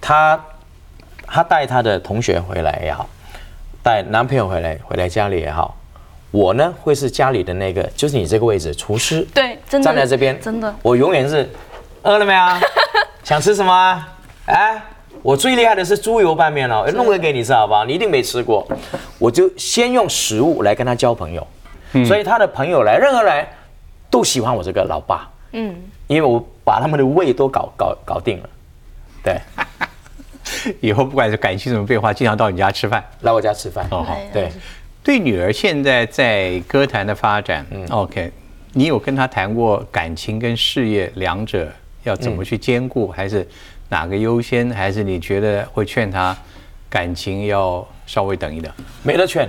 [0.00, 0.38] 他
[1.26, 3.08] 他带他的同学回来也好，
[3.82, 5.76] 带男朋友回来回来家里也好，
[6.30, 10.74] 我呢会是家里的那个，就是你这个位置厨师，对，真的站在这边，真的。
[10.82, 11.48] 我永远是
[12.02, 12.60] 饿了没啊？
[13.24, 14.08] 想吃什么啊？
[14.46, 14.82] 哎，
[15.22, 17.84] 我最厉害的是猪油拌面哦，弄个给你吃好不好？
[17.84, 18.66] 你一定没吃过，
[19.18, 21.46] 我就先用食物来跟他交朋友，
[22.06, 23.48] 所以他的朋友来，任何来
[24.08, 25.74] 都喜欢我这个老爸，嗯，
[26.06, 28.48] 因为我把他们的胃都搞搞搞定了，
[29.22, 29.40] 对。
[30.80, 33.04] 以后不管是感情怎么变化，经常到你家吃饭。
[33.20, 33.86] 来我家吃饭。
[33.90, 34.16] 哦，好。
[34.32, 34.50] 对，
[35.02, 38.30] 对女儿现在在歌坛的发展、o 嗯 k
[38.72, 41.68] 你有跟她谈过感情跟事业两者
[42.04, 43.46] 要怎么去兼顾，还是
[43.88, 44.70] 哪个优先？
[44.70, 46.36] 还是你觉得会劝她
[46.88, 48.70] 感情要稍微等一等？
[49.02, 49.48] 没得劝，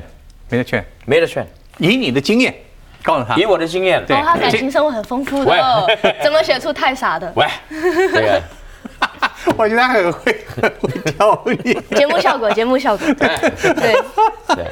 [0.50, 1.46] 没得劝，没得劝。
[1.78, 2.54] 以你的经验
[3.04, 3.46] 告诉她以。
[3.46, 5.86] 我的经验，对哦，他感情生活很丰富的哦，
[6.24, 7.32] 怎么写出太傻的？
[7.36, 8.42] 喂，这个
[9.58, 11.74] 我觉得他很会，很会教你。
[11.96, 13.08] 节目效果，节目效果。
[13.14, 13.96] 对，
[14.56, 14.66] 对，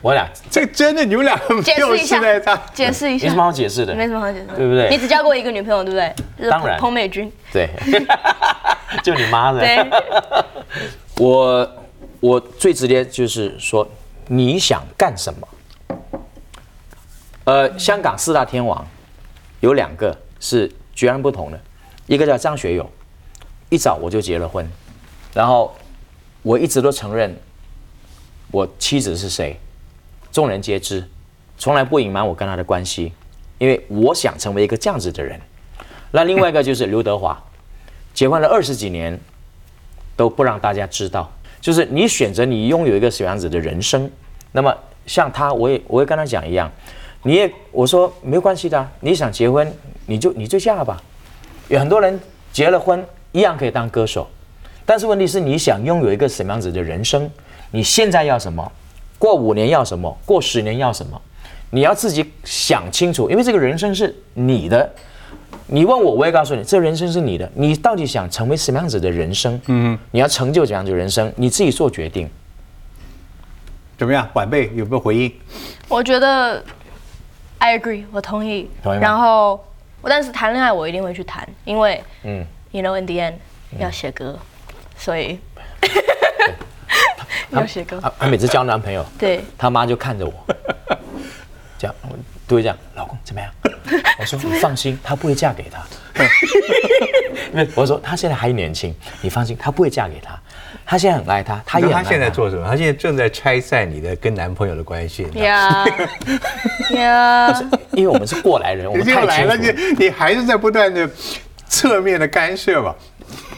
[0.00, 2.62] 我俩 这真的，你们两个没有解释一下。
[2.72, 3.36] 解释一下没什。
[3.36, 6.14] 么好解释的，没什么好解释，对不对你只交过一个女朋友，对不对？
[6.38, 7.30] 就是当然彭美君。
[7.52, 7.68] 对，
[9.02, 9.60] 就你妈的。
[9.60, 9.90] 对，
[11.16, 11.70] 我
[12.20, 13.88] 我最直接就是说，
[14.26, 15.48] 你想干什么？
[17.44, 18.86] 呃，香港四大天王
[19.60, 21.58] 有两个是截然不同的，
[22.06, 22.88] 一个叫张学友，
[23.70, 24.66] 一早我就结了婚，
[25.34, 25.74] 然后
[26.42, 27.36] 我一直都承认
[28.50, 29.58] 我妻子是谁，
[30.32, 31.06] 众人皆知，
[31.58, 33.12] 从来不隐瞒我跟她的关系，
[33.58, 35.38] 因为我想成为一个这样子的人。
[36.10, 37.38] 那另外一个就是刘德华，
[38.14, 39.20] 结婚了二十几年，
[40.16, 41.30] 都不让大家知道。
[41.60, 44.10] 就是你选择你拥有一个什么样子的人生，
[44.52, 44.74] 那么
[45.06, 46.70] 像他，我也我也跟他讲一样，
[47.24, 49.70] 你也我说没关系的，你想结婚
[50.06, 51.02] 你就你就嫁吧。
[51.68, 52.18] 有很多人
[52.52, 53.04] 结了婚
[53.38, 54.28] 一样可以当歌手，
[54.84, 57.30] 但是问题是你想拥有一个什么样子的人生？
[57.70, 58.72] 你现在要什么？
[59.16, 60.16] 过五年要什么？
[60.24, 61.20] 过十年要什么？
[61.70, 64.90] 你要自己想清楚，因为这个人生是你的。
[65.66, 69.60] 你问我，我也告诉你，这人生是你的，你到底想成为什么样子的人生？
[69.66, 72.28] 嗯，你要成就怎样的人生，你自己做决定。
[73.98, 74.26] 怎么样？
[74.32, 75.32] 晚辈有没有回应？
[75.88, 76.64] 我觉得
[77.58, 78.70] I agree，我同意。
[78.82, 79.62] 同意然后，
[80.00, 83.34] 我但是谈恋爱我一定会去谈，因为嗯，you know in the end
[83.78, 84.38] 要写歌，
[84.96, 85.38] 所以
[87.50, 87.98] 要写歌。
[88.00, 90.32] 她她每次交男朋友，对，他妈就看着我，
[91.78, 92.08] 这样我
[92.46, 93.50] 都会这样，老公怎么样？
[94.18, 95.82] 我说 你放心，他不会嫁给他。
[97.52, 100.38] 因为我说他现在还年轻，你放心，他不会嫁给他，
[100.84, 102.66] 他现在很爱他，他也很爱他现在做什么？
[102.68, 105.26] 他现在正在拆散你的跟男朋友的关系。
[105.34, 105.84] 呀
[106.90, 111.08] 呀，因为我们是过来人，我们太就来了，你你还是在不断的
[111.68, 112.94] 侧面的干涉吧。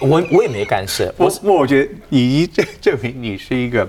[0.01, 3.89] 我我也没干涉，我我我觉得已经证明你是一个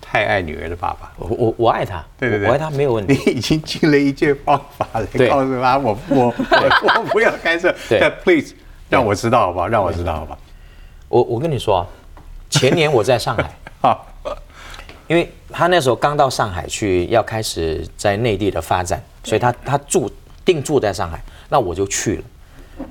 [0.00, 1.12] 太爱女儿的爸爸。
[1.16, 3.32] 我我我爱她，对对对，我爱她没有问题你。
[3.32, 8.54] 已经尽了一切方法来对告诉他，我我 我我不要干涉，对但 please
[8.88, 9.66] 让我知道好不好？
[9.66, 10.38] 让我知道好不好？
[11.08, 11.86] 我我跟你说啊，
[12.48, 13.50] 前年我在上海，
[13.80, 14.06] 好，
[15.08, 20.08] 因为他那时候刚到上海去，要开始在内地的发展，所以他他住
[20.44, 22.22] 定住在上海，那我就去了。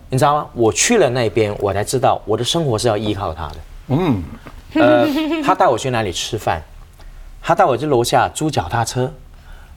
[0.10, 0.48] 你知道吗？
[0.54, 3.56] 我去了那边，我才知道我的生活是要依靠他的。
[3.88, 4.24] 嗯，
[4.76, 5.08] 呃，
[5.44, 6.62] 他带我去哪里吃饭？
[7.42, 9.12] 他带我去楼下租脚踏车，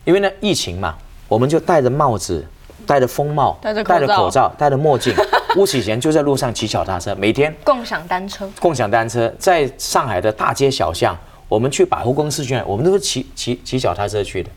[0.05, 0.95] 因为呢疫情嘛，
[1.29, 2.47] 我们就戴着帽子，
[2.87, 5.15] 戴着风帽，戴着口罩，戴着墨镜，
[5.57, 11.17] 吴启贤就在路上骑脚踏车，每天共享单车，共享单车，在上海的大街小巷，
[11.49, 14.51] 我们去百货公司去，我们都是骑骑骑脚踏车去的。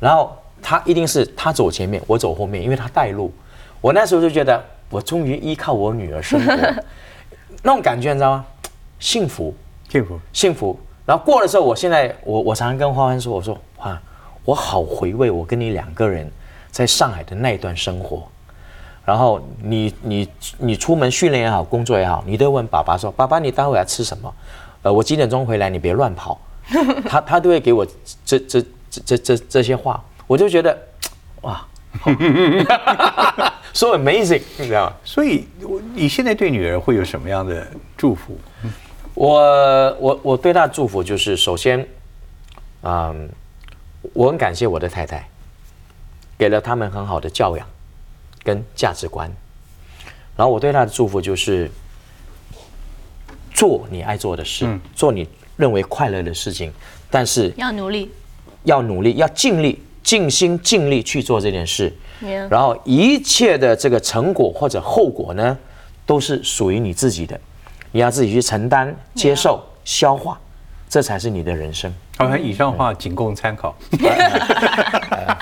[0.00, 3.32] 然后他一定是他走前面，我走后面，因为他带路。
[3.80, 6.52] 我那时候就觉得，我终于依靠我女儿生活，
[7.62, 8.44] 那种感觉你知道吗？
[8.98, 9.54] 幸福，
[9.88, 10.20] 幸福。
[10.32, 10.78] 幸福。
[11.06, 14.00] 然后过的时候，我现在我我常常跟欢欢说，我说啊，
[14.44, 16.30] 我好回味我跟你两个人
[16.70, 18.28] 在上海的那一段生活。
[19.04, 24.32] 然后你你你出门训练也好，工作也好，你都问爸爸说，爸爸你待会要吃什么？
[24.82, 25.70] 呃，我几点钟回来？
[25.70, 26.38] 你别乱跑。
[27.08, 27.84] 他他都会给我
[28.24, 30.78] 这这这这这这些话，我就觉得
[31.40, 31.66] 哇
[33.72, 34.96] ，so amazing，你知道吗？
[35.04, 38.38] 所以，我你现在对女儿会有什么样的祝福？
[39.14, 41.86] 我我我对她的祝福就是，首先，
[42.82, 43.28] 嗯，
[44.12, 45.28] 我很感谢我的太太，
[46.38, 47.66] 给了他们很好的教养
[48.42, 49.30] 跟价值观。
[50.36, 51.70] 然后我对她的祝福就是，
[53.52, 56.72] 做你爱做的事，做你认为快乐的事情，
[57.10, 58.10] 但是要努力。
[58.64, 61.92] 要努力，要尽力、尽心尽力去做这件事。
[62.48, 65.56] 然后一切的这个成果或者后果呢，
[66.04, 67.38] 都是属于你自己的，
[67.92, 70.36] 你要自己去承担、接受、消化，
[70.88, 71.94] 这才是你的人生。
[72.18, 73.72] 好像以上话仅供参考，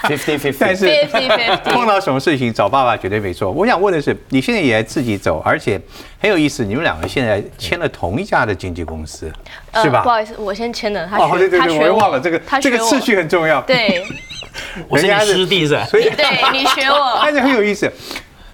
[0.04, 3.50] Fifty fifty，但是 Fifty fifty 碰到什么事情找爸爸绝对没错。
[3.50, 5.80] 我想问的是，你现在也自己走，而且
[6.20, 9.32] 很有意思，你们两个现在签了同一家的经纪公司，
[9.72, 10.10] 呃是吧不？
[10.10, 14.04] 好意思，我先签的，他哦，学，对对对，我又忘了这个这个次序很重要。，对
[14.88, 15.84] 我是你师弟是吧？
[15.86, 17.90] 所以对，你学我 但是很有意思，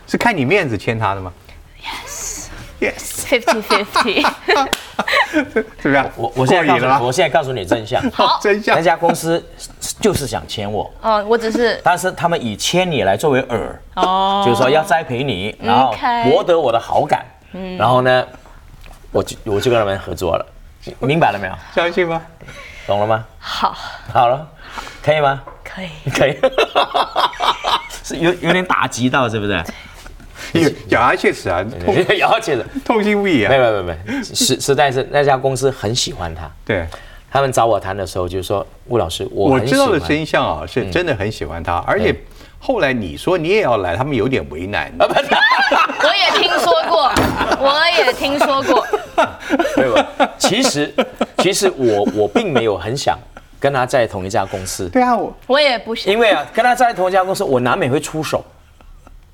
[0.07, 1.33] 是看你面子签他的吗
[2.81, 4.27] ？Yes，Yes，fifty fifty。
[5.33, 6.05] 是不是？
[6.17, 8.01] 我我现在告诉你，我现在告诉你真相。
[8.13, 8.83] 好真相那。
[8.83, 9.45] 家公司
[10.01, 13.61] 就是想签我，哦，我只是但是他们以签你来作为饵，
[13.95, 15.93] 哦，就是说要栽培你，然后
[16.25, 18.25] 博得我的好感，嗯然后呢，
[19.11, 20.47] 我就我就跟他们合作了，
[21.01, 21.55] 明白了没有？
[21.75, 22.23] 相信吗？
[22.87, 23.25] 懂了吗？
[23.39, 23.77] 好，
[24.13, 24.47] 好了，
[25.03, 25.43] 可以吗？
[25.65, 25.89] 可以。
[26.11, 26.37] 可以，
[28.05, 29.65] 是有有点打击到，是不是？
[30.53, 33.57] 咬咬牙切齿啊，痛了解的，痛心不已啊没。
[33.57, 36.87] 有没有没有，实实在是那家公司很喜欢他，对，
[37.31, 42.15] 他们找我谈的时候就说，吴老师，我知道的真相啊，是真的很喜欢他，而且
[42.61, 44.93] 后来你说你也要来，他们有点为难。
[45.01, 45.05] 我
[46.15, 47.11] 也听说过，
[47.59, 48.87] 我也听说过。
[49.77, 50.93] 没有，没有其实
[51.43, 53.19] 其实我我并没有很想
[53.61, 56.13] 跟他在同一家公司，对啊，我我也不想。
[56.13, 58.45] 因为啊，跟他在同一家公司，我难免会出手，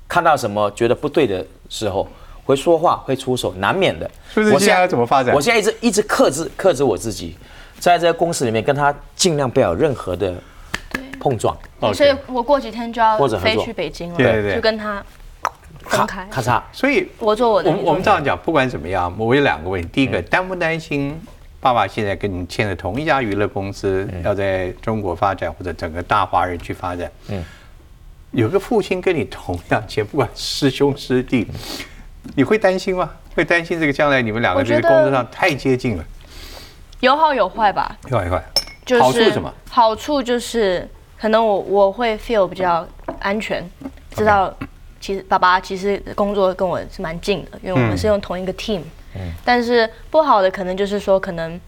[0.07, 2.07] 看到什么觉得不对的时候，
[2.45, 4.09] 会说话，会出手，难免的。
[4.35, 5.33] 我是不是现在要怎么发展？
[5.35, 7.35] 我现在一直一直克制克制我自己，
[7.79, 10.33] 在这个公司里面跟他尽量不要有任何的
[11.19, 11.57] 碰撞。
[11.93, 14.55] 所以我过几天就要或者飞去北京了，对对对。
[14.55, 15.03] 就跟他
[15.83, 16.27] 分咔开。
[16.29, 19.87] 咔嚓，所以我做我的我我们这样讲，不管怎么样，我有两个问题。
[19.91, 21.19] 第一个，担不担心
[21.61, 27.09] 爸爸现在跟你签了同一家娱乐公司，要在中国发展或者整个大华人去发展？
[27.29, 27.41] 嗯
[28.31, 31.45] 有个父亲跟你同样签，不管师兄师弟，
[32.33, 33.11] 你会担心吗？
[33.35, 36.05] 会担心这个将来你们两个这个我觉得工作上太接近了？
[37.01, 38.41] 有好有坏吧，有好有坏，
[38.85, 39.53] 就是好处是什么？
[39.69, 42.87] 好处就是可能我我会 feel 比较
[43.19, 43.69] 安全，
[44.15, 44.51] 知道
[45.01, 48.79] 其实爸爸其实工作跟我是蛮近的，因为我们是用同一个 team。
[49.43, 51.59] 但是不好的可能就是说，可能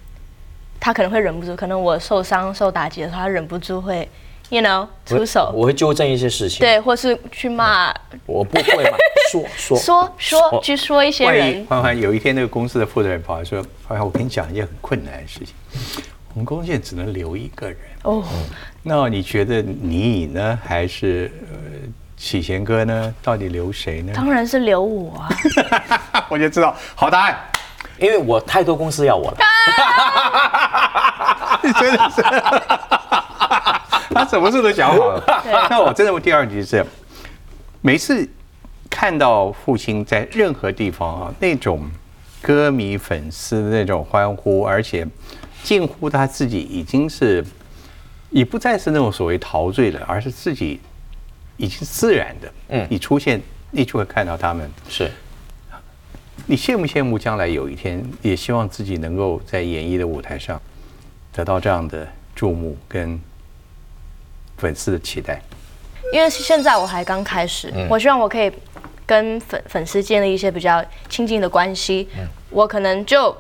[0.80, 4.08] 他可能会忍不住，可能我受伤受打击的时候，他忍不住会
[4.50, 7.94] ，you know，出手，我会纠正一些事情，对，或是去骂，
[8.26, 8.98] 我不会嘛，
[9.32, 9.78] 说说
[10.18, 15.54] 说说去说一些万一人，欢欢有一天那个公司的负责人跑来说：“欢欢，我跟你讲一件很困难的事情，
[16.34, 17.78] 我们公司现在只能留一个人。
[18.04, 18.24] 哦，
[18.84, 21.58] 那你觉得你呢，还是呃
[22.24, 23.14] 启贤哥呢？
[23.22, 24.14] 到底留谁呢？
[24.16, 25.28] 当然是留我啊！
[26.32, 27.38] 我就知道，好答案，
[28.00, 29.38] 因为我太多公司要我了。
[31.78, 32.22] 真的是，
[34.16, 35.22] 他什么事都想好了。
[35.70, 36.86] 那我真的问第二题是，
[37.82, 38.26] 每次
[38.90, 41.92] 看到父亲在任何地方啊，那种
[42.42, 45.06] 歌迷粉丝的那种欢呼，而且
[45.62, 47.44] 近乎他自己已经是，
[48.30, 50.80] 已不再是那种所谓陶醉了，而是自己
[51.58, 54.70] 已经自然的，嗯，你出现，你就会看到他们。
[54.90, 55.12] 是，
[56.46, 60.62] 你羡不羡慕将来有一天，也希望自己能够在演艺的舞台上
[61.32, 63.20] 得到这样的注目跟
[64.58, 65.42] 粉丝的期待。
[66.12, 68.52] 因为现在我还刚开始，我希望我可以
[69.06, 72.08] 跟粉粉丝建立一些比较亲近的关系。
[72.50, 73.36] 我可能就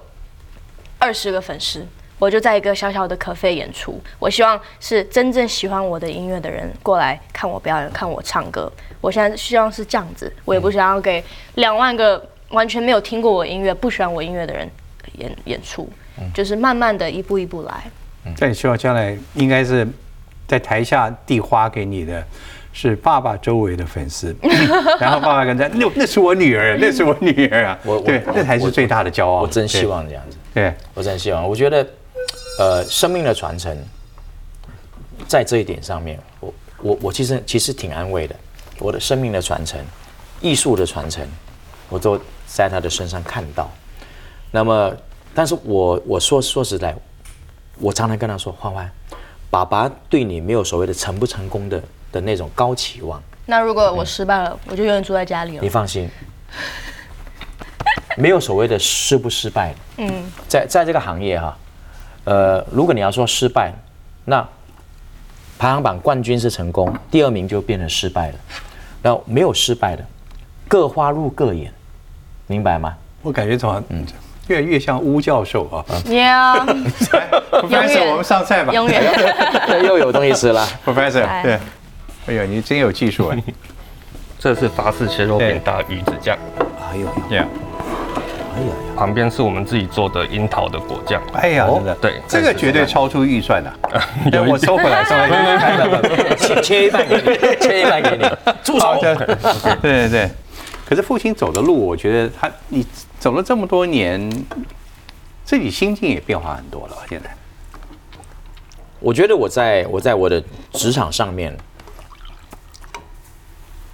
[0.98, 1.86] 二十个粉丝，
[2.24, 4.00] 我就在一个小小的可费演出。
[4.18, 8.72] 我希望是真正喜欢我的音乐的人过来看我表演，看我唱歌。
[9.02, 11.22] 我现在希望是这样子，我也不想要给
[11.56, 14.70] 两万个完全没有听过我音乐、不喜欢我音乐的人
[15.18, 15.92] 演演出，
[16.34, 17.84] 就是慢慢的一步一步来。
[18.40, 19.86] 但你希望将来应该是
[20.48, 22.26] 在台下递花给你的
[22.72, 24.34] 是爸爸周围的粉丝，
[24.98, 29.42] 然后爸爸跟他那那是我女儿，那是我女儿啊， 我我对，那才是最大的骄傲。
[29.42, 31.46] 我真希望这样子，对，我真希望。
[31.46, 31.86] 我觉得，
[32.60, 33.76] 呃，生命的传承，
[35.28, 38.36] 在这一点上面，我我我其实其实挺安慰的。
[38.80, 39.80] 我的生命的传承，
[40.42, 41.26] 艺术的传承，
[41.90, 43.70] 我都在他的身上看到。
[44.52, 44.96] 那么，
[45.34, 46.96] 但是我我说说实在，
[47.80, 48.92] 我常常跟他说，欢欢，
[49.50, 53.22] 爸爸对你没有所谓的成不成功的的那种高期望。
[53.46, 55.70] 那如果我失败了，我就永远住在家里了你。
[55.70, 56.10] 放心，
[58.18, 59.74] 没有所谓的失不失败。
[59.98, 61.58] 嗯，在在这个行业哈，
[62.26, 63.74] 呃，如果你要说失败，
[64.26, 64.46] 那
[65.58, 68.36] 排行榜冠军是成功，第二名就变成失败了。
[69.02, 70.06] 然后没有失败的，
[70.68, 71.72] 各花入各眼，
[72.48, 72.96] 明白吗？
[73.22, 74.06] 我感觉怎么嗯
[74.48, 75.86] 越来越像巫教授啊。
[76.06, 78.74] Yeah，Professor，我们上菜吧。
[78.74, 79.04] 永远。
[79.86, 80.66] 又有东西吃了。
[80.86, 81.60] Professor，哎对，
[82.28, 83.44] 哎呦，你真有技术哎。
[84.40, 86.38] 这是法式切肉饼搭鱼子酱，
[86.92, 87.46] 哎呦，Yeah，
[88.56, 91.22] 哎呀，旁边是我们自己做的樱桃的果酱。
[91.34, 93.74] 哎呀，哦真的，对这个绝对超出预算的。
[94.32, 96.36] 对，我收回来，收回来。
[96.38, 97.22] 切切一半给你，
[97.60, 98.24] 切一半给你，
[98.64, 98.98] 住手
[99.82, 100.30] 对对对。
[100.86, 102.86] 可是父亲走的路，我觉得他你
[103.20, 104.30] 走了这么多年，
[105.44, 106.98] 自己心境也变化很多了。
[107.10, 107.30] 现在，
[109.00, 111.56] 我觉得我在我在我的职场上面，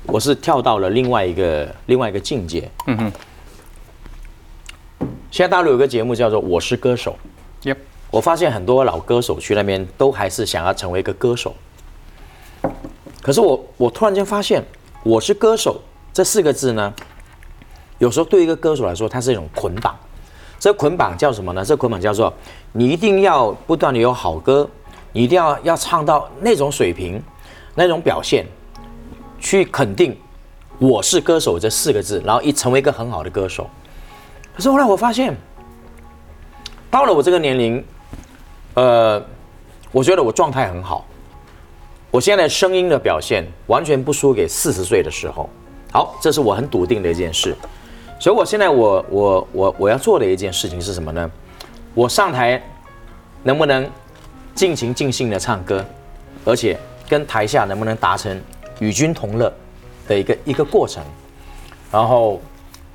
[0.08, 2.70] 我是跳到了另外一个另外一个境界。
[2.88, 3.12] 嗯哼。
[5.32, 7.15] 现在大陆有个节目叫做《我是歌手》
[7.70, 7.78] ，Yep，
[8.10, 11.54] 我发现很多老歌手去那边都还是想要成为一个歌手。
[13.22, 14.65] 可是我我突然间发现，
[15.04, 15.80] 我是歌手
[16.12, 16.92] 这四个字呢，
[18.00, 19.96] 有时候对一个歌手来说，它是一种捆绑。
[20.60, 21.63] 这捆绑叫什么呢？
[21.63, 22.34] 这捆绑叫做
[22.72, 24.68] 你一定要不断的有好歌，
[25.13, 27.22] 你一定要要唱到那种水平，
[27.76, 28.48] 那种表现，
[29.39, 30.18] 去肯定
[30.80, 33.70] 我是歌手这四个字，然后一成为一个很好的歌手。
[34.60, 35.34] 可是后来我发现，
[36.91, 37.82] 到了我这个年龄，
[38.74, 39.24] 呃，
[39.89, 41.06] 我觉得我状态很好，
[42.12, 45.50] 我现在声音的表现完全不输给四十岁的时候。
[45.93, 47.56] 好，这是我很笃定的一件事。
[48.19, 51.32] 所以我现在我我我我要做的一件事情是什么呢？
[51.93, 52.62] 我上台
[53.43, 53.89] 能不能
[54.54, 55.86] 尽情尽兴的唱歌，
[56.43, 58.38] 而且跟台下能不能达成
[58.82, 59.50] 与君同乐
[60.06, 61.02] 的一个一个过程。
[61.89, 62.41] 然后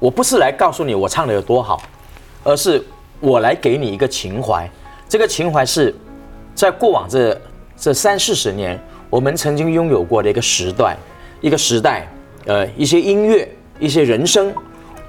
[0.04, 1.82] 我不是来告诉你我唱的有多好，
[2.42, 2.84] 而是
[3.20, 4.70] 我来给你一个情怀。
[5.08, 5.94] 这个情怀是
[6.54, 7.40] 在过往这
[7.74, 10.94] 这三四十年，我们曾经拥有过的一个时代，
[11.40, 12.06] 一个时代，
[12.44, 13.48] 呃，一些音乐，
[13.80, 14.52] 一些人生。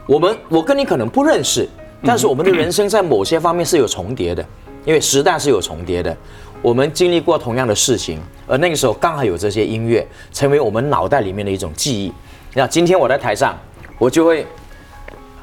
[0.07, 1.67] 我们我跟你可能不认识，
[2.01, 4.45] 但是我们的人生在某些方面是有重叠的，
[4.85, 6.15] 因为时代是有重叠的。
[6.61, 12.13] 我们经历过同样的事情，而那个时候刚好有这些音乐，成为我们脑袋里面的一种记忆。
[12.53, 13.59] 那今天我在台上，
[13.97, 14.47] 我就会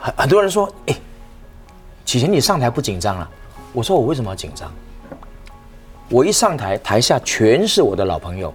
[0.03, 0.97] 很很多人说，哎，
[2.05, 3.31] 启贤你上台不紧张啊？
[3.73, 4.69] 我说我为什么要紧张？
[6.09, 8.53] 我一上台，台下全是我的老朋友，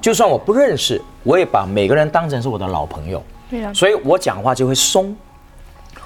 [0.00, 3.22] 就算我不认识，我也把每个人当成是我的老朋友。
[3.50, 5.14] 对啊，所以我讲话就会松，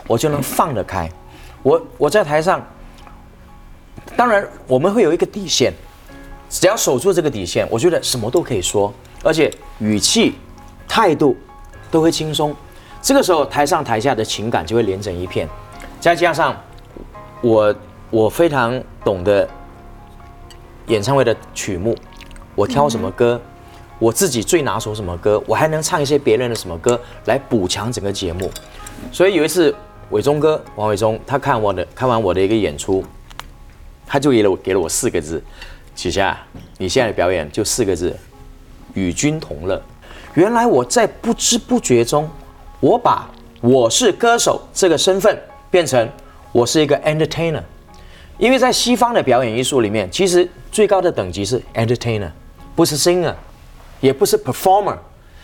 [0.08, 1.08] 我就能放得开。
[1.62, 2.60] 我我在台上，
[4.16, 5.72] 当然我们会有一个底线，
[6.50, 10.34] 只要守住这个底线，我觉得什么都可以说，而且语气、
[10.88, 11.36] 态度
[11.88, 12.54] 都会轻松。
[13.06, 15.48] 这个时候，台上台下的情感就会连成一片，
[16.00, 16.60] 再加上
[17.40, 17.72] 我
[18.10, 19.48] 我非常懂得
[20.88, 21.96] 演唱会的曲目，
[22.56, 23.40] 我挑什么歌，
[24.00, 28.50] 我自己最拿手什么歌，我还能唱一些别人的什么歌来补强整个节目。
[29.12, 29.72] 所以有一次，
[30.10, 33.04] 伟忠哥王伟忠他看我的看完我的一个演出，
[34.04, 35.40] 他就给了我给了我四个字：
[35.94, 36.36] 启霞，
[36.76, 38.16] 你现在的表演就四个字，
[38.94, 39.80] 与君同乐。
[40.34, 42.28] 原来我在不知不觉中，
[42.86, 43.28] 我把
[43.60, 45.36] 我是歌手这个身份
[45.72, 46.08] 变成
[46.52, 47.60] 我是一个 entertainer。
[48.38, 52.30] 因为在西方的表演艺术里面，其实最高的等级是 entertainer，
[52.76, 53.34] 不是 singer，
[53.98, 54.96] 也不是 performer。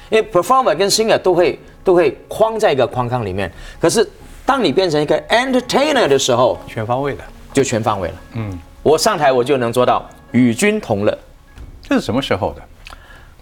[0.09, 3.53] 因为 performer 跟 singer 都会都会框在一个框框里面。
[3.81, 4.09] 可是
[4.47, 8.15] 当你变成一个 entertainer 的时候，全方位的，就全方位了。
[8.35, 11.19] 嗯，我上台我就能做到与君同乐。
[11.83, 12.63] 这是什么时候的？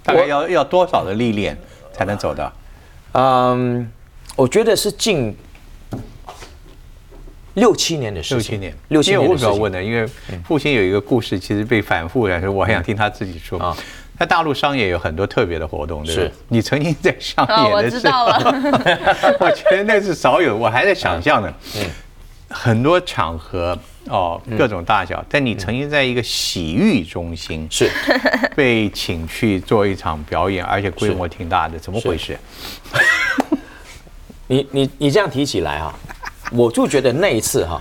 [0.02, 1.54] 大概要要多少的历练
[1.92, 2.50] 才能走到？
[3.12, 3.90] 嗯，
[4.36, 5.36] 我觉得是近
[7.54, 8.58] 六七年的事情。
[8.58, 9.48] 六七年，六七因为我为年的事情。
[9.48, 9.82] 什么要问呢？
[9.82, 10.08] 因为
[10.44, 13.76] 父亲有一个故事，其实被反复来说，我还想听他自己说啊。
[14.18, 16.32] 在大陆商演有很多特别的活动，对不对是？
[16.48, 18.36] 你曾经在商演的时候，知道了。
[19.40, 21.52] 我觉得那是少有，我还在想象呢。
[21.76, 21.82] 嗯
[22.52, 23.78] 很多场合
[24.08, 27.90] 哦，各种大小，但你曾经在一个洗浴中心是。
[28.56, 32.36] 被请去做一场表演，而且规模挺大的，怎么回事？
[34.48, 35.94] 你你你这样提起来啊、
[36.50, 37.80] 我就觉得那一次哈、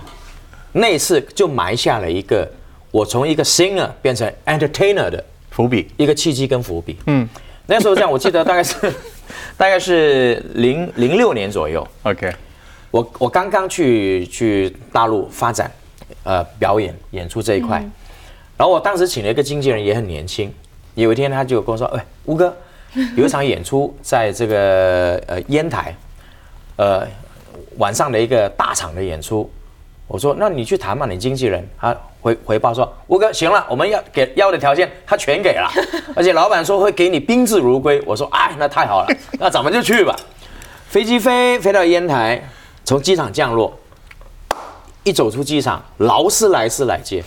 [0.72, 2.50] 那一次就埋下了一个
[2.90, 6.96] 我从一个 singer 变成 entertainer 的伏笔，一个契机跟伏笔。
[7.06, 7.28] 嗯，
[7.66, 8.76] 那时候这样，我记得大概是
[9.58, 12.32] 大概是零零六年左右，OK，
[12.90, 15.70] 我我刚刚去去大陆发展，
[16.24, 17.78] 呃，表演演出这一块，
[18.56, 20.52] 然后我当时请了一个经纪人，也很年轻。
[20.94, 22.54] 有一天他就跟我说：“哎，吴哥，
[23.16, 25.94] 有一场演出在这个呃烟台，
[26.76, 27.06] 呃
[27.78, 29.50] 晚上的一个大场的演出。”
[30.06, 35.70] 我说：“那你去谈嘛，你经纪人。”他回回报说：“吴哥，行了，我们要给要的条件他全给了，
[36.16, 40.14] 而且老板说会给你宾至如归。”我说：“哎，那太好了，那咱们就去吧。”
[40.90, 42.42] 飞机飞飞到烟台，
[42.84, 43.72] 从机场降落，
[45.02, 47.24] 一走出机场，劳斯莱斯来接，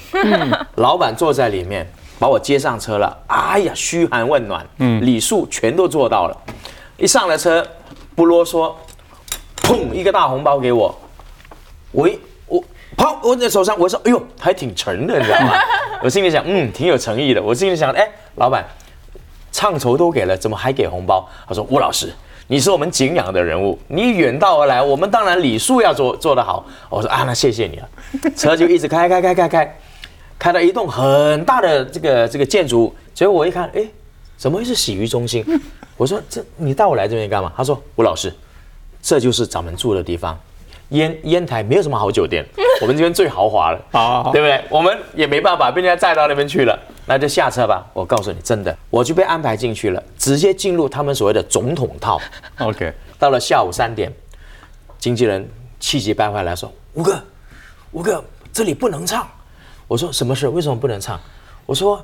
[0.75, 1.87] 老板坐在里面，
[2.19, 3.17] 把我接上车了。
[3.27, 4.65] 哎呀，嘘寒问暖，
[5.01, 6.37] 礼数全都做到了。
[6.97, 7.65] 一上了车，
[8.15, 8.71] 不啰嗦，
[9.63, 10.95] 砰，一个大红包给我。
[11.91, 12.63] 我一我
[12.95, 15.53] 砰，我在手上，我说，哎呦，还挺沉的，你知道吗？
[16.03, 17.41] 我心里想，嗯，挺有诚意的。
[17.41, 18.63] 我心里想，哎，老板，
[19.51, 21.27] 唱酬都给了，怎么还给红包？
[21.47, 22.13] 他说，吴老师。
[22.53, 26.63] 你是我们敬仰的人物，你远道而来，我们当然礼数要做做得好。
[26.87, 27.89] 我说啊，那谢谢你了。
[28.37, 29.79] 车就一直开开开开开，
[30.37, 33.83] 开到一栋很大的这个这个建筑物，结果我一看，哎，
[34.37, 35.43] 怎么会是洗浴中心？
[35.97, 37.51] 我说这你带我来这边干嘛？
[37.57, 38.31] 他说吴老师，
[39.01, 40.39] 这就是咱们住的地方。
[40.89, 42.45] 烟烟台没有什么好酒店，
[42.81, 44.61] 我们这边最豪华了， 好对不对？
[44.69, 47.85] 我们也没办法被人家载到那边去了，那就下车吧。
[47.93, 52.19] 我告诉你，真的，我就被安排进去了，直接进入他们所谓的总统套。
[52.59, 54.11] OK，到了下午三点，
[54.97, 55.47] 经纪人
[55.79, 57.21] 气急败坏来说：“吴哥，
[57.91, 58.23] 吴哥，
[58.53, 59.27] 这里不能唱。”
[59.87, 60.47] 我说：“什么事？
[60.47, 61.19] 为什么不能唱？”
[61.65, 62.01] 我说：“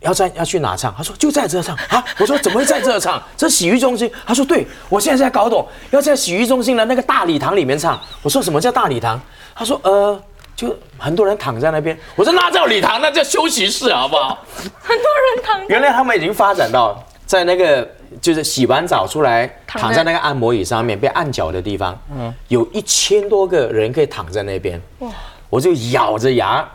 [0.00, 3.22] 要在要去哪唱？”他说：“就在这唱。”啊，我说：“怎么会在这唱？
[3.36, 9.20] 这洗浴中心。”他说：“对，我现在才搞懂，要在洗浴中心的那个大礼堂里面唱。”我说：“什么叫大礼堂？”
[9.56, 10.22] 他说：“呃。”
[10.56, 14.42] 就很多人躺在那边，我说那叫礼堂，那叫休息室，好不好？
[14.80, 17.86] 很多人躺原来他们已经发展到在那个
[18.22, 24.80] 就是洗完澡出来躺在那个按摩椅上面被按脚的地方，嗯有一千多个人可以躺在那边。
[25.00, 25.10] 哇
[25.50, 26.66] 我就咬着牙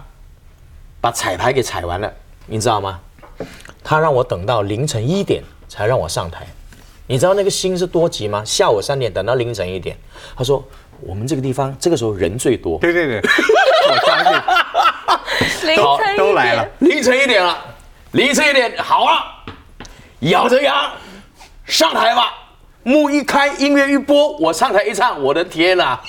[1.01, 2.13] 把彩排给踩完了，
[2.45, 2.99] 你知道吗？
[3.83, 6.45] 他让我等到凌晨一点才让我上台，
[7.07, 8.43] 你知道那个心是多急吗？
[8.45, 9.97] 下午三点等到凌晨一点，
[10.37, 10.63] 他说
[11.01, 13.21] 我们这个地方这个时候人最多，对对对，
[15.77, 17.57] 好晨都来了，凌晨一点了，
[18.11, 19.23] 凌晨一点，好了，
[20.21, 20.91] 咬着牙
[21.65, 22.33] 上台吧。
[22.83, 25.99] 幕一开，音乐一播，我上台一唱，我的天呐、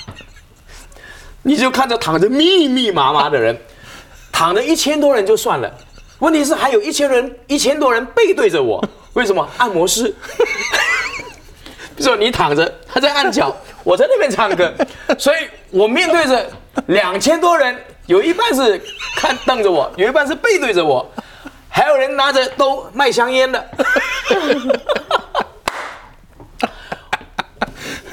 [1.43, 3.55] 你就看着躺着密密麻麻的人，
[4.31, 5.71] 躺着一千多人就算了，
[6.17, 8.83] 问题是还有一千人，一千多人背对着我，
[9.13, 9.47] 为什么？
[9.57, 10.13] 按摩师。
[11.99, 14.73] 说你躺着，他在按脚，我在那边唱歌，
[15.19, 16.49] 所以我面对着
[16.87, 18.81] 两千多人，有一半是
[19.15, 21.09] 看瞪着我，有一半是背对着我，
[21.69, 23.65] 还有人拿着都卖香烟的。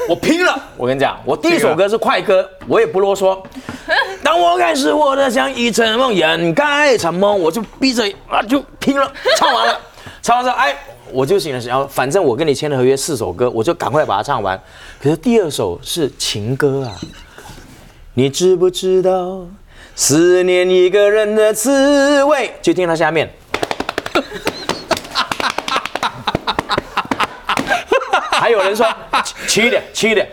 [0.08, 0.60] 我拼了！
[0.76, 3.40] 我跟你讲，我第一首歌是快歌，我也不啰嗦。
[4.24, 9.80] 当我开始我的像一场梦，掩盖沉默，我就闭着啊就拼了，唱完了，
[10.20, 10.76] 唱完之后，哎，
[11.12, 11.60] 我就行了。
[11.60, 14.60] 然后，反正我跟你签的合约四首歌，我就赶快把它唱完。
[15.00, 16.96] 可是第二首是情歌啊，
[18.14, 19.46] 你知不知道
[20.02, 22.50] 思念一个人的滋味？
[22.62, 23.30] 就听到下面。
[28.32, 28.86] 还有人说
[29.46, 30.26] 轻一点，轻一点。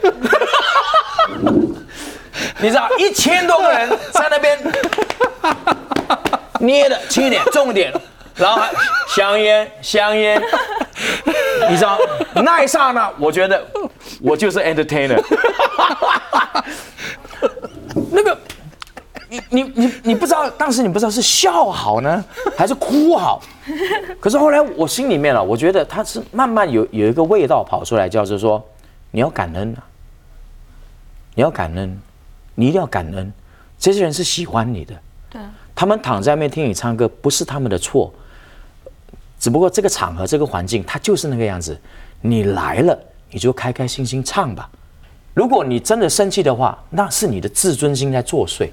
[2.59, 4.57] 你知道一千多个人在那边
[6.61, 7.91] 捏的轻一点，重点，
[8.35, 8.71] 然后还
[9.09, 10.41] 香烟香烟，
[11.69, 11.99] 你知道
[12.35, 13.67] 那一刹那，我觉得
[14.21, 15.21] 我就是 entertainer。
[18.09, 18.39] 那个
[19.29, 22.23] 你你你你不知道，当时你不知道是笑好呢，
[22.57, 23.41] 还是哭好。
[24.19, 28.63] 可是后来我心里面啊，我觉得他是慢慢有有一个味道跑出来，叫做说
[29.11, 29.83] 你要感恩啊，
[31.35, 31.99] 你要感恩，
[32.55, 33.31] 你一定要感恩，
[33.77, 34.95] 这些人是喜欢你的，
[35.29, 35.41] 对，
[35.75, 38.13] 他们躺在那边听你唱歌，不是他们的错，
[39.39, 41.79] 只不过这个场合、这个环境，它就是那个样子。
[42.21, 42.97] 你来了，
[43.29, 44.67] 你就开开心心唱吧。
[45.35, 48.67] 如果你真的生气的话，那是你的自尊心在作祟。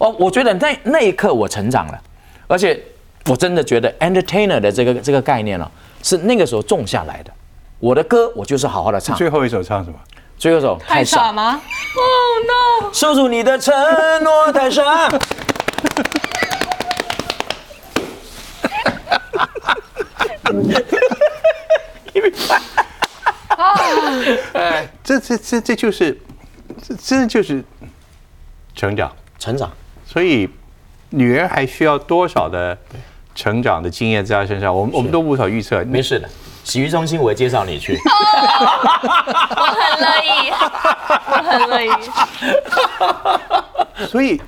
[0.00, 2.00] 哦，我觉得那那一刻我成长了，
[2.46, 2.82] 而且
[3.26, 5.70] 我真的觉得 entertainer 的这个这个概念呢、
[6.02, 7.30] 是那个时候种下来的。
[7.78, 9.98] 我的歌我就是好好的唱，最后一首唱什么？
[10.38, 11.60] 最后一首太傻吗
[11.94, 12.94] ？Oh no！
[12.94, 13.74] 守住你的承
[14.24, 15.10] 诺太傻。
[25.04, 26.18] 这这这这就是，
[26.82, 27.62] 这真的就是
[28.74, 29.14] 成长。
[29.38, 29.72] 成长，
[30.10, 30.50] 所以
[31.10, 32.76] 女人还需要多少的
[33.32, 34.74] 成长的经验在她身上？
[34.74, 35.84] 我们我们都无法预测。
[35.84, 36.28] 没事的。
[36.64, 37.96] 洗浴中心我会介绍你去。
[37.96, 40.50] 我很乐意，
[41.30, 41.90] 我很乐意。
[44.08, 44.42] 所以，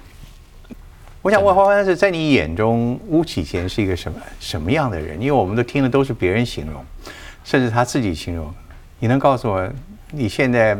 [1.22, 5.16] 我想问花花是在你眼中，巫启贤是一个什么什么样的人？
[5.20, 6.84] 因为我们都听的都是别人形容，
[7.44, 8.52] 甚至他自己形容。
[8.98, 9.70] 你能告诉我，
[10.10, 10.76] 你现在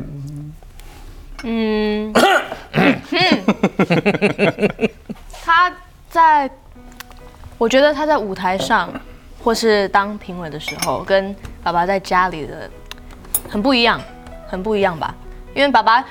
[1.45, 2.12] 嗯，
[5.45, 5.73] 他
[6.11, 6.51] 在，
[7.59, 8.91] 我觉得他在舞台上，
[9.43, 12.68] 或是当评委的时候，跟爸爸在家里的
[13.49, 14.01] 很不一样，
[14.47, 15.14] 很不一样吧？
[15.55, 16.05] 因为爸爸，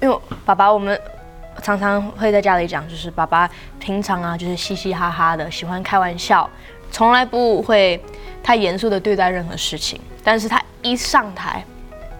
[0.00, 0.98] 因为爸爸我们
[1.62, 3.48] 常常会在家里讲，就是爸爸
[3.78, 6.48] 平常啊，就是嘻嘻哈哈的，喜欢开玩笑，
[6.90, 8.02] 从来不会
[8.42, 10.00] 太严肃的对待任何事情。
[10.24, 11.62] 但是他一上台，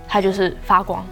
[0.07, 1.05] 他就是发光。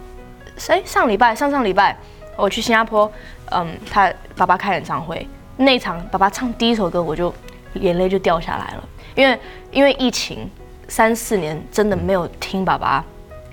[0.69, 1.97] 哎，上礼拜、上上礼拜
[2.35, 3.11] 我去新加坡，
[3.51, 5.27] 嗯，他爸爸开演唱会，
[5.57, 7.33] 那一场爸爸唱第一首歌，我就
[7.75, 8.83] 眼泪就掉下来了，
[9.15, 9.39] 因为
[9.71, 10.49] 因为疫情
[10.87, 13.03] 三四年真的没有听爸爸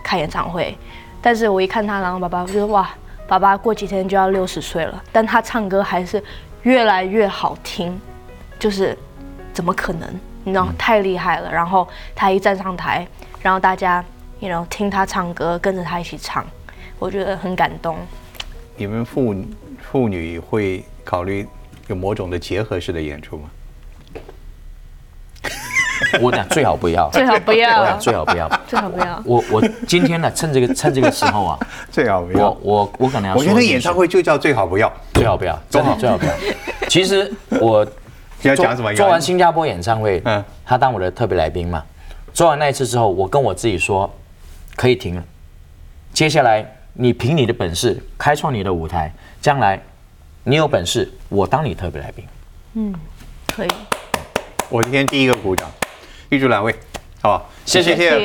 [0.03, 0.77] 开演唱会，
[1.21, 2.91] 但是我一看他，然后爸爸我觉得哇，
[3.29, 6.23] 爸爸过几天就要六十岁了，但他唱歌还是
[6.63, 8.01] 越来越好听，
[8.59, 8.97] 就是
[9.53, 10.09] 怎么可能？
[10.45, 11.53] 你知道太厉害了。
[11.53, 13.07] 然后他一站上台，
[13.41, 14.05] 然后大家
[14.41, 16.45] ，you know 听他唱歌，跟着他一起唱，
[16.99, 17.97] 我觉得很感动。
[18.77, 19.35] 你们父
[19.91, 21.47] 父女会考虑
[21.89, 23.51] 有某种的结合式的演出吗？
[26.21, 28.61] 我讲最好不要，最好不要我要讲，最好不要。
[28.67, 29.23] 最好不要。
[29.25, 31.59] 我我今天呢，趁这个 趁这个时候啊，
[31.91, 32.59] 最好不要我。
[32.63, 34.93] 我我可能要我觉得演唱会就叫最好不要。
[35.15, 36.33] 最好不要，真的最好不要。
[36.89, 37.85] 其实我
[38.43, 38.93] 你 要讲什么？
[38.95, 41.83] 做完新加坡演唱会，嗯嗯，他当我的特别来宾嘛。
[42.35, 44.11] 做完那一次之后，我跟我自己说，
[44.75, 45.23] 可以停了。
[46.13, 49.81] 接下来，你凭你的本事开创你的舞台，将来
[50.45, 52.25] 你有本事，我当你特别来宾。
[52.75, 52.95] 嗯
[53.55, 53.69] 可以。
[54.69, 55.71] 我今天第一个鼓掌，
[56.31, 56.73] 预祝两位，
[57.21, 57.51] 好不好？
[57.65, 58.19] 谢谢谢谢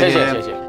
[0.00, 0.65] 谢谢。